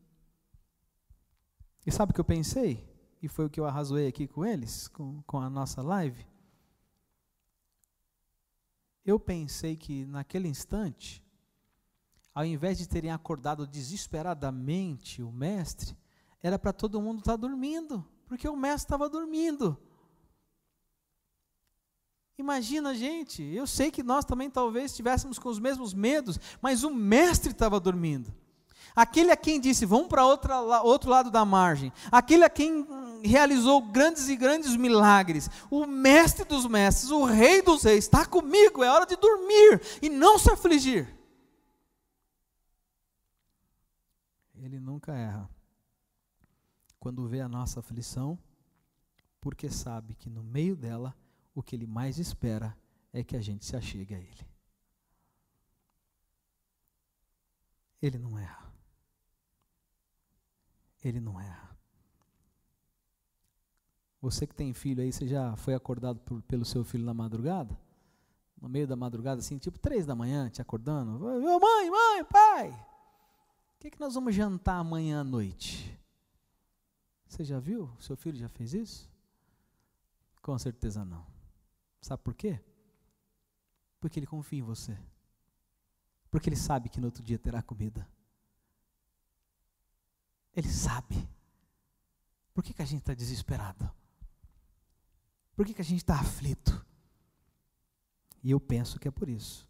[1.84, 2.88] E sabe o que eu pensei?
[3.20, 6.24] E foi o que eu arrazoei aqui com eles, com, com a nossa live.
[9.04, 11.20] Eu pensei que naquele instante,
[12.32, 15.98] ao invés de terem acordado desesperadamente o mestre,
[16.40, 19.76] era para todo mundo estar tá dormindo, porque o mestre estava dormindo.
[22.38, 26.90] Imagina, gente, eu sei que nós também talvez estivéssemos com os mesmos medos, mas o
[26.90, 28.32] mestre estava dormindo.
[28.94, 31.92] Aquele a quem disse, vamos para outro lado da margem.
[32.10, 32.86] Aquele a quem
[33.24, 35.48] realizou grandes e grandes milagres.
[35.70, 40.08] O mestre dos mestres, o rei dos reis, está comigo, é hora de dormir e
[40.08, 41.22] não se afligir.
[44.64, 45.50] ele nunca erra.
[46.98, 48.38] Quando vê a nossa aflição,
[49.40, 51.14] porque sabe que no meio dela,
[51.54, 52.76] o que ele mais espera
[53.12, 54.46] é que a gente se achegue a ele.
[58.00, 58.72] Ele não erra.
[61.04, 61.76] Ele não erra.
[64.20, 67.76] Você que tem filho aí, você já foi acordado por, pelo seu filho na madrugada?
[68.60, 71.18] No meio da madrugada, assim, tipo três da manhã, te acordando?
[71.18, 72.92] Mãe, mãe, pai,
[73.82, 75.98] que, que nós vamos jantar amanhã à noite?
[77.26, 77.90] Você já viu?
[77.98, 79.10] Seu filho já fez isso?
[80.40, 81.26] Com certeza não.
[82.02, 82.60] Sabe por quê?
[84.00, 84.98] Porque ele confia em você.
[86.30, 88.06] Porque ele sabe que no outro dia terá comida.
[90.54, 91.28] Ele sabe.
[92.52, 93.90] Por que, que a gente está desesperado?
[95.54, 96.84] Por que, que a gente está aflito?
[98.42, 99.68] E eu penso que é por isso.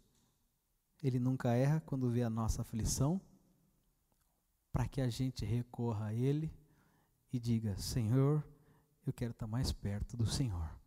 [1.01, 3.21] Ele nunca erra quando vê a nossa aflição
[4.71, 6.51] para que a gente recorra a Ele
[7.31, 8.43] e diga: Senhor,
[9.05, 10.82] eu quero estar mais perto do Senhor.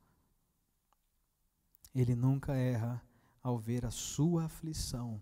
[1.98, 3.02] Ele nunca erra
[3.42, 5.18] ao ver a sua aflição,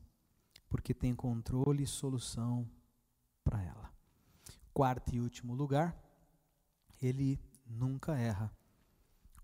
[0.68, 2.68] porque tem controle e solução
[3.44, 3.94] para ela.
[4.72, 5.96] Quarto e último lugar,
[7.00, 8.50] ele nunca erra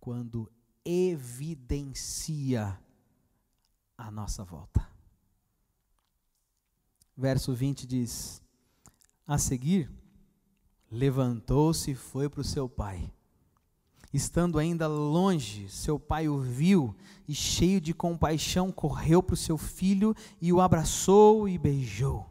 [0.00, 0.50] quando
[0.84, 2.76] evidencia
[3.96, 4.90] a nossa volta.
[7.16, 8.42] Verso 20 diz:
[9.24, 9.88] a seguir,
[10.90, 13.14] levantou-se e foi para o seu pai.
[14.12, 16.94] Estando ainda longe, seu pai o viu
[17.28, 22.26] e, cheio de compaixão, correu para o seu filho e o abraçou e beijou.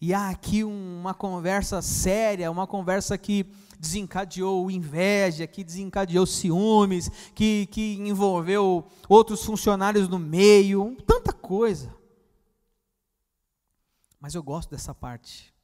[0.00, 3.46] E há aqui uma conversa séria, uma conversa que
[3.80, 11.94] desencadeou inveja, que desencadeou ciúmes, que, que envolveu outros funcionários no meio, tanta coisa.
[14.20, 15.54] Mas eu gosto dessa parte.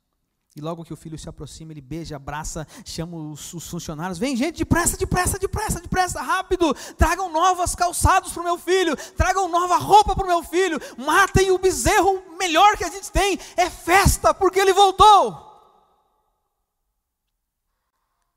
[0.56, 4.36] E logo que o filho se aproxima, ele beija, abraça, chama os, os funcionários: vem,
[4.36, 6.72] gente, depressa, depressa, depressa, depressa, rápido!
[6.96, 11.50] Tragam novas calçados para o meu filho, tragam nova roupa para o meu filho, matem
[11.50, 15.52] o bezerro melhor que a gente tem, é festa, porque ele voltou.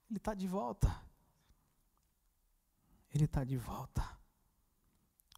[0.09, 1.07] Ele está de volta.
[3.13, 4.03] Ele está de volta.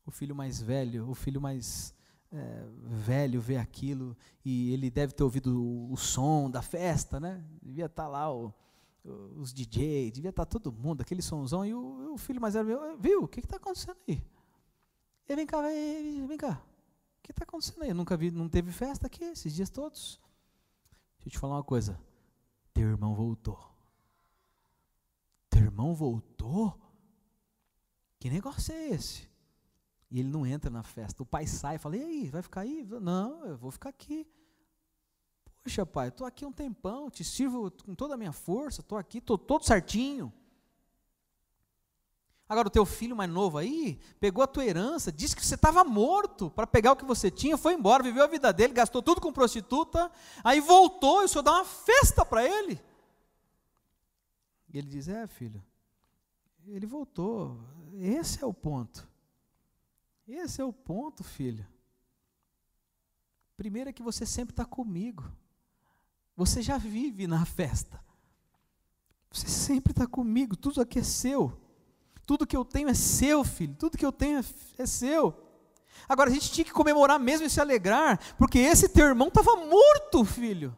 [0.05, 1.93] O filho mais velho, o filho mais
[2.31, 4.15] é, velho vê aquilo
[4.45, 7.43] e ele deve ter ouvido o, o som da festa, né?
[7.61, 8.53] Devia estar tá lá o,
[9.35, 12.97] os DJ, devia estar tá todo mundo, aquele somzão, e o, o filho mais velho
[12.97, 14.21] viu, o que está acontecendo aí?
[15.27, 16.61] Ele vem cá, vem, vem cá,
[17.17, 17.89] o que está acontecendo aí?
[17.89, 20.19] Eu nunca vi, não teve festa aqui esses dias todos.
[21.17, 21.99] Deixa eu te falar uma coisa,
[22.73, 23.59] teu irmão voltou.
[25.49, 26.77] Teu irmão voltou?
[28.19, 29.28] Que negócio é esse?
[30.11, 31.21] E ele não entra na festa.
[31.21, 32.83] O pai sai e fala: E aí, vai ficar aí?
[33.01, 34.27] Não, eu vou ficar aqui.
[35.63, 39.19] Poxa, pai, estou aqui um tempão, te sirvo com toda a minha força, estou aqui,
[39.19, 40.33] estou todo certinho.
[42.47, 45.83] Agora, o teu filho mais novo aí pegou a tua herança, disse que você estava
[45.83, 49.21] morto para pegar o que você tinha, foi embora, viveu a vida dele, gastou tudo
[49.21, 50.11] com prostituta,
[50.43, 52.81] aí voltou e o senhor dá uma festa para ele.
[54.73, 55.63] E ele diz: É, filho,
[56.65, 57.59] ele voltou,
[57.93, 59.08] esse é o ponto.
[60.31, 61.65] Esse é o ponto, filho.
[63.57, 65.23] Primeiro é que você sempre está comigo.
[66.35, 67.99] Você já vive na festa.
[69.31, 70.55] Você sempre está comigo.
[70.55, 71.59] Tudo aqui é seu.
[72.27, 73.75] Tudo que eu tenho é seu, filho.
[73.75, 74.43] Tudo que eu tenho é,
[74.77, 75.35] é seu.
[76.07, 79.55] Agora a gente tinha que comemorar mesmo e se alegrar, porque esse teu irmão estava
[79.55, 80.77] morto, filho.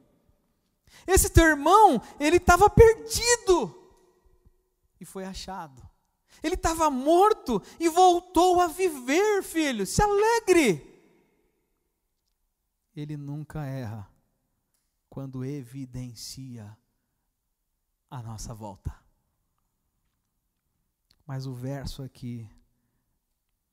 [1.06, 3.76] Esse teu irmão, ele estava perdido
[5.00, 5.91] e foi achado.
[6.42, 9.86] Ele estava morto e voltou a viver, filho.
[9.86, 10.88] Se alegre.
[12.96, 14.10] Ele nunca erra
[15.10, 16.78] quando evidencia
[18.10, 18.94] a nossa volta.
[21.26, 22.50] Mas o verso aqui,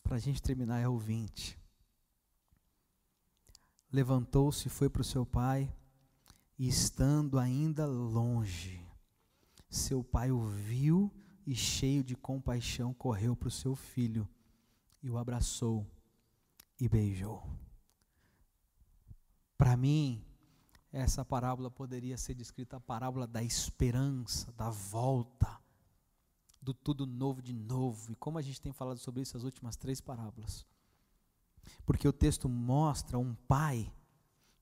[0.03, 1.59] para a gente terminar, é o 20.
[3.91, 5.75] Levantou-se e foi para o seu pai,
[6.59, 8.85] e estando ainda longe,
[9.71, 11.11] seu pai o viu
[11.49, 14.29] e, cheio de compaixão, correu para o seu filho
[15.03, 15.91] e o abraçou
[16.79, 17.43] e beijou.
[19.57, 20.23] Para mim,
[20.93, 25.59] essa parábola poderia ser descrita a parábola da esperança, da volta,
[26.61, 28.13] do tudo novo de novo.
[28.13, 30.67] E como a gente tem falado sobre isso as últimas três parábolas.
[31.87, 33.91] Porque o texto mostra um pai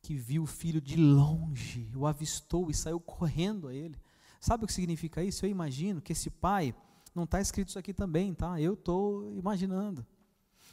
[0.01, 4.01] que viu o filho de longe, o avistou e saiu correndo a ele.
[4.47, 5.44] Sabe o que significa isso?
[5.44, 6.72] Eu imagino que esse pai,
[7.12, 8.61] não está escrito isso aqui também, tá?
[8.61, 10.07] Eu estou imaginando.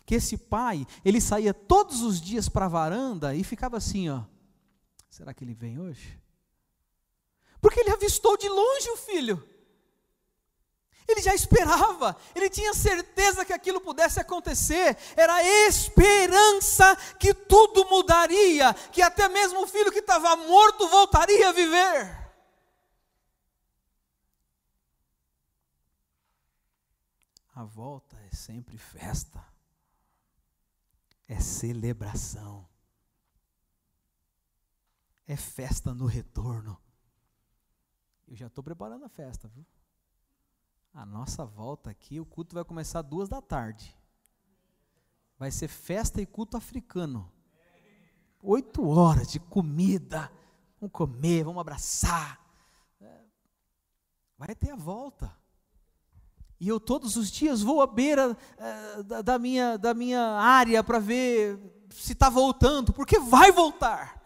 [0.05, 4.25] Que esse pai, ele saía todos os dias para a varanda e ficava assim, ó.
[5.09, 6.21] Será que ele vem hoje?
[7.59, 9.43] Porque ele avistou de longe o filho.
[11.07, 17.89] Ele já esperava, ele tinha certeza que aquilo pudesse acontecer, era a esperança que tudo
[17.89, 22.22] mudaria, que até mesmo o filho que estava morto voltaria a viver.
[27.55, 29.43] A volta é sempre festa,
[31.27, 32.67] é celebração,
[35.27, 36.81] é festa no retorno.
[38.27, 39.63] Eu já estou preparando a festa, viu?
[40.93, 43.95] A nossa volta aqui, o culto vai começar duas da tarde.
[45.37, 47.31] Vai ser festa e culto africano.
[48.41, 50.31] Oito horas de comida.
[50.79, 52.43] Vamos comer, vamos abraçar.
[52.99, 53.21] É.
[54.37, 55.42] Vai ter a volta.
[56.63, 60.81] E eu todos os dias vou à beira uh, da, da, minha, da minha área
[60.81, 61.59] para ver
[61.89, 64.23] se está voltando, porque vai voltar.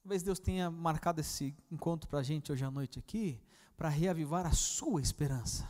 [0.00, 3.42] Talvez Deus tenha marcado esse encontro para a gente hoje à noite aqui,
[3.76, 5.68] para reavivar a sua esperança.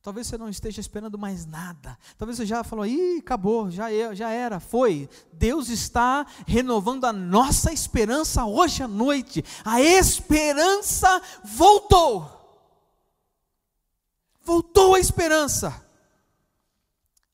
[0.00, 1.98] Talvez você não esteja esperando mais nada.
[2.16, 5.10] Talvez você já falou, ih, acabou, já, é, já era, foi.
[5.32, 9.44] Deus está renovando a nossa esperança hoje à noite.
[9.64, 12.39] A esperança voltou.
[14.42, 15.86] Voltou a esperança.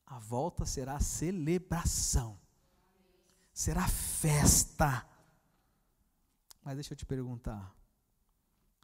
[0.05, 2.39] A volta será celebração.
[3.53, 5.05] Será festa.
[6.63, 7.73] Mas deixa eu te perguntar.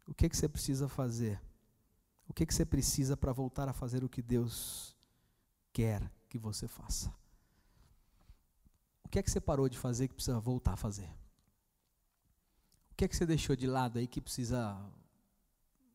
[0.08, 1.42] O que, que você precisa fazer?
[2.28, 4.96] O que, que você precisa para voltar a fazer o que Deus
[5.72, 7.14] quer que você faça?
[9.04, 11.10] O que é que você parou de fazer que precisa voltar a fazer?
[12.92, 14.80] O que é que você deixou de lado aí que precisa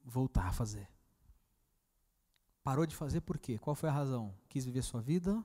[0.05, 0.89] voltar a fazer?
[2.69, 3.57] Parou de fazer por quê?
[3.57, 4.31] Qual foi a razão?
[4.47, 5.43] Quis viver sua vida?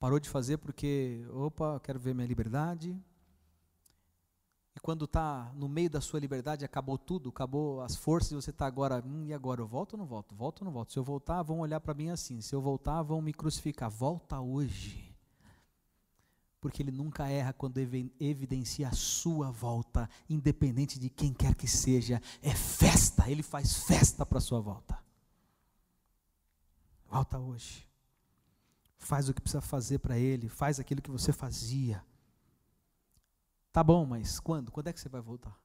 [0.00, 3.00] Parou de fazer porque, opa, quero ver minha liberdade?
[4.74, 8.50] E quando está no meio da sua liberdade, acabou tudo, acabou as forças, e você
[8.50, 9.60] está agora, hum, e agora?
[9.60, 10.34] Eu volto ou não volto?
[10.34, 10.90] Volto ou não volto?
[10.90, 12.40] Se eu voltar, vão olhar para mim assim.
[12.40, 13.88] Se eu voltar, vão me crucificar.
[13.88, 15.14] Volta hoje.
[16.60, 22.20] Porque ele nunca erra quando evidencia a sua volta, independente de quem quer que seja.
[22.42, 24.97] É festa, ele faz festa para a sua volta.
[27.08, 27.88] Volta hoje.
[28.98, 32.04] Faz o que precisa fazer para Ele, faz aquilo que você fazia.
[33.72, 34.70] Tá bom, mas quando?
[34.70, 35.58] Quando é que você vai voltar?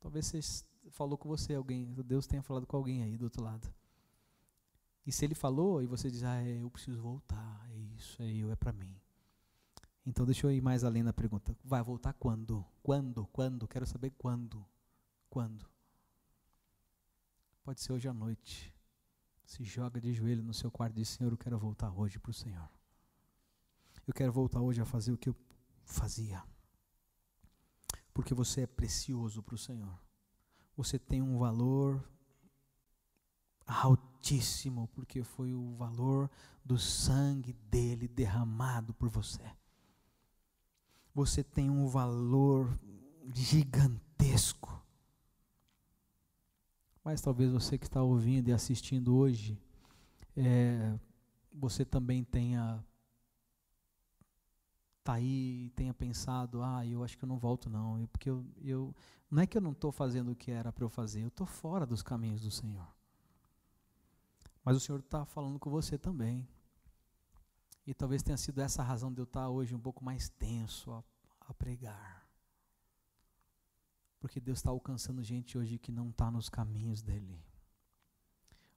[0.00, 0.40] Talvez você
[0.90, 3.72] falou com você, alguém, Deus tenha falado com alguém aí do outro lado.
[5.06, 8.30] E se ele falou e você diz, ah, é, eu preciso voltar, é isso, é
[8.30, 9.00] eu, é para mim.
[10.04, 11.56] Então deixa eu ir mais além na pergunta.
[11.64, 12.64] Vai voltar quando?
[12.82, 13.26] Quando?
[13.28, 13.68] Quando?
[13.68, 14.64] Quero saber quando.
[15.30, 15.66] Quando?
[17.62, 18.74] Pode ser hoje à noite.
[19.48, 22.30] Se joga de joelho no seu quarto e diz, Senhor, eu quero voltar hoje para
[22.30, 22.68] o Senhor.
[24.06, 25.36] Eu quero voltar hoje a fazer o que eu
[25.86, 26.44] fazia.
[28.12, 29.98] Porque você é precioso para o Senhor.
[30.76, 32.06] Você tem um valor
[33.66, 36.30] altíssimo, porque foi o valor
[36.62, 39.50] do sangue dele derramado por você.
[41.14, 42.78] Você tem um valor
[43.34, 44.77] gigantesco.
[47.08, 49.58] Mas talvez você que está ouvindo e assistindo hoje,
[50.36, 50.94] é,
[51.50, 52.84] você também tenha
[55.02, 58.94] tá aí tenha pensado, ah, eu acho que eu não volto não, porque eu, eu
[59.30, 61.46] não é que eu não estou fazendo o que era para eu fazer, eu estou
[61.46, 62.86] fora dos caminhos do Senhor.
[64.62, 66.46] Mas o Senhor está falando com você também.
[67.86, 70.92] E talvez tenha sido essa a razão de eu estar hoje um pouco mais tenso
[70.92, 71.02] a,
[71.40, 72.17] a pregar.
[74.18, 77.42] Porque Deus está alcançando gente hoje que não está nos caminhos dEle.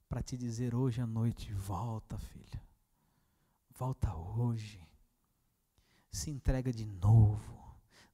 [0.07, 2.61] Para te dizer hoje à noite: volta, filha.
[3.69, 4.79] Volta hoje.
[6.11, 7.61] Se entrega de novo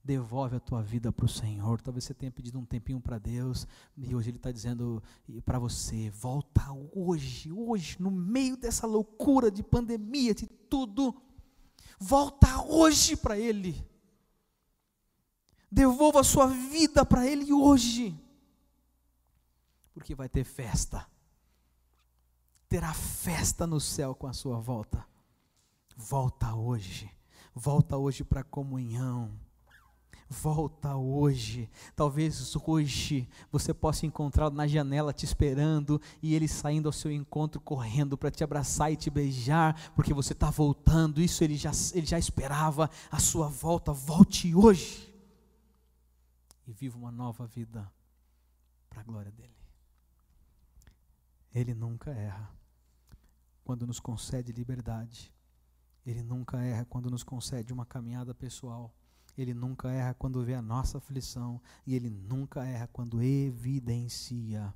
[0.07, 1.81] devolve a tua vida para o Senhor.
[1.81, 3.67] Talvez você tenha pedido um tempinho para Deus
[3.97, 5.03] e hoje Ele está dizendo
[5.45, 6.63] para você: volta
[6.95, 11.13] hoje, hoje, no meio dessa loucura de pandemia, de tudo,
[11.99, 13.85] volta hoje para Ele.
[15.77, 18.19] Devolva a sua vida para Ele hoje,
[19.93, 21.05] porque vai ter festa.
[22.67, 25.05] Terá festa no céu com a sua volta.
[25.95, 27.09] Volta hoje,
[27.53, 29.31] volta hoje para a comunhão
[30.29, 31.69] Volta hoje.
[31.95, 37.61] Talvez hoje você possa encontrá-lo na janela te esperando e ele saindo ao seu encontro
[37.61, 41.21] correndo para te abraçar e te beijar, porque você está voltando.
[41.21, 43.93] Isso ele já, ele já esperava a sua volta.
[43.93, 45.16] Volte hoje
[46.67, 47.91] e viva uma nova vida
[48.89, 49.55] para a glória dele.
[51.53, 52.51] Ele nunca erra
[53.63, 55.33] quando nos concede liberdade.
[56.05, 58.93] Ele nunca erra quando nos concede uma caminhada pessoal.
[59.37, 64.73] Ele nunca erra quando vê a nossa aflição e ele nunca erra quando evidencia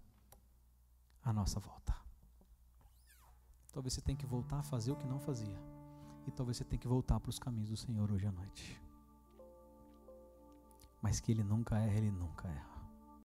[1.23, 1.95] a nossa volta.
[3.71, 5.57] Talvez você tenha que voltar a fazer o que não fazia.
[6.27, 8.79] E talvez você tenha que voltar para os caminhos do Senhor hoje à noite.
[11.01, 12.70] Mas que ele nunca erra, ele nunca erra.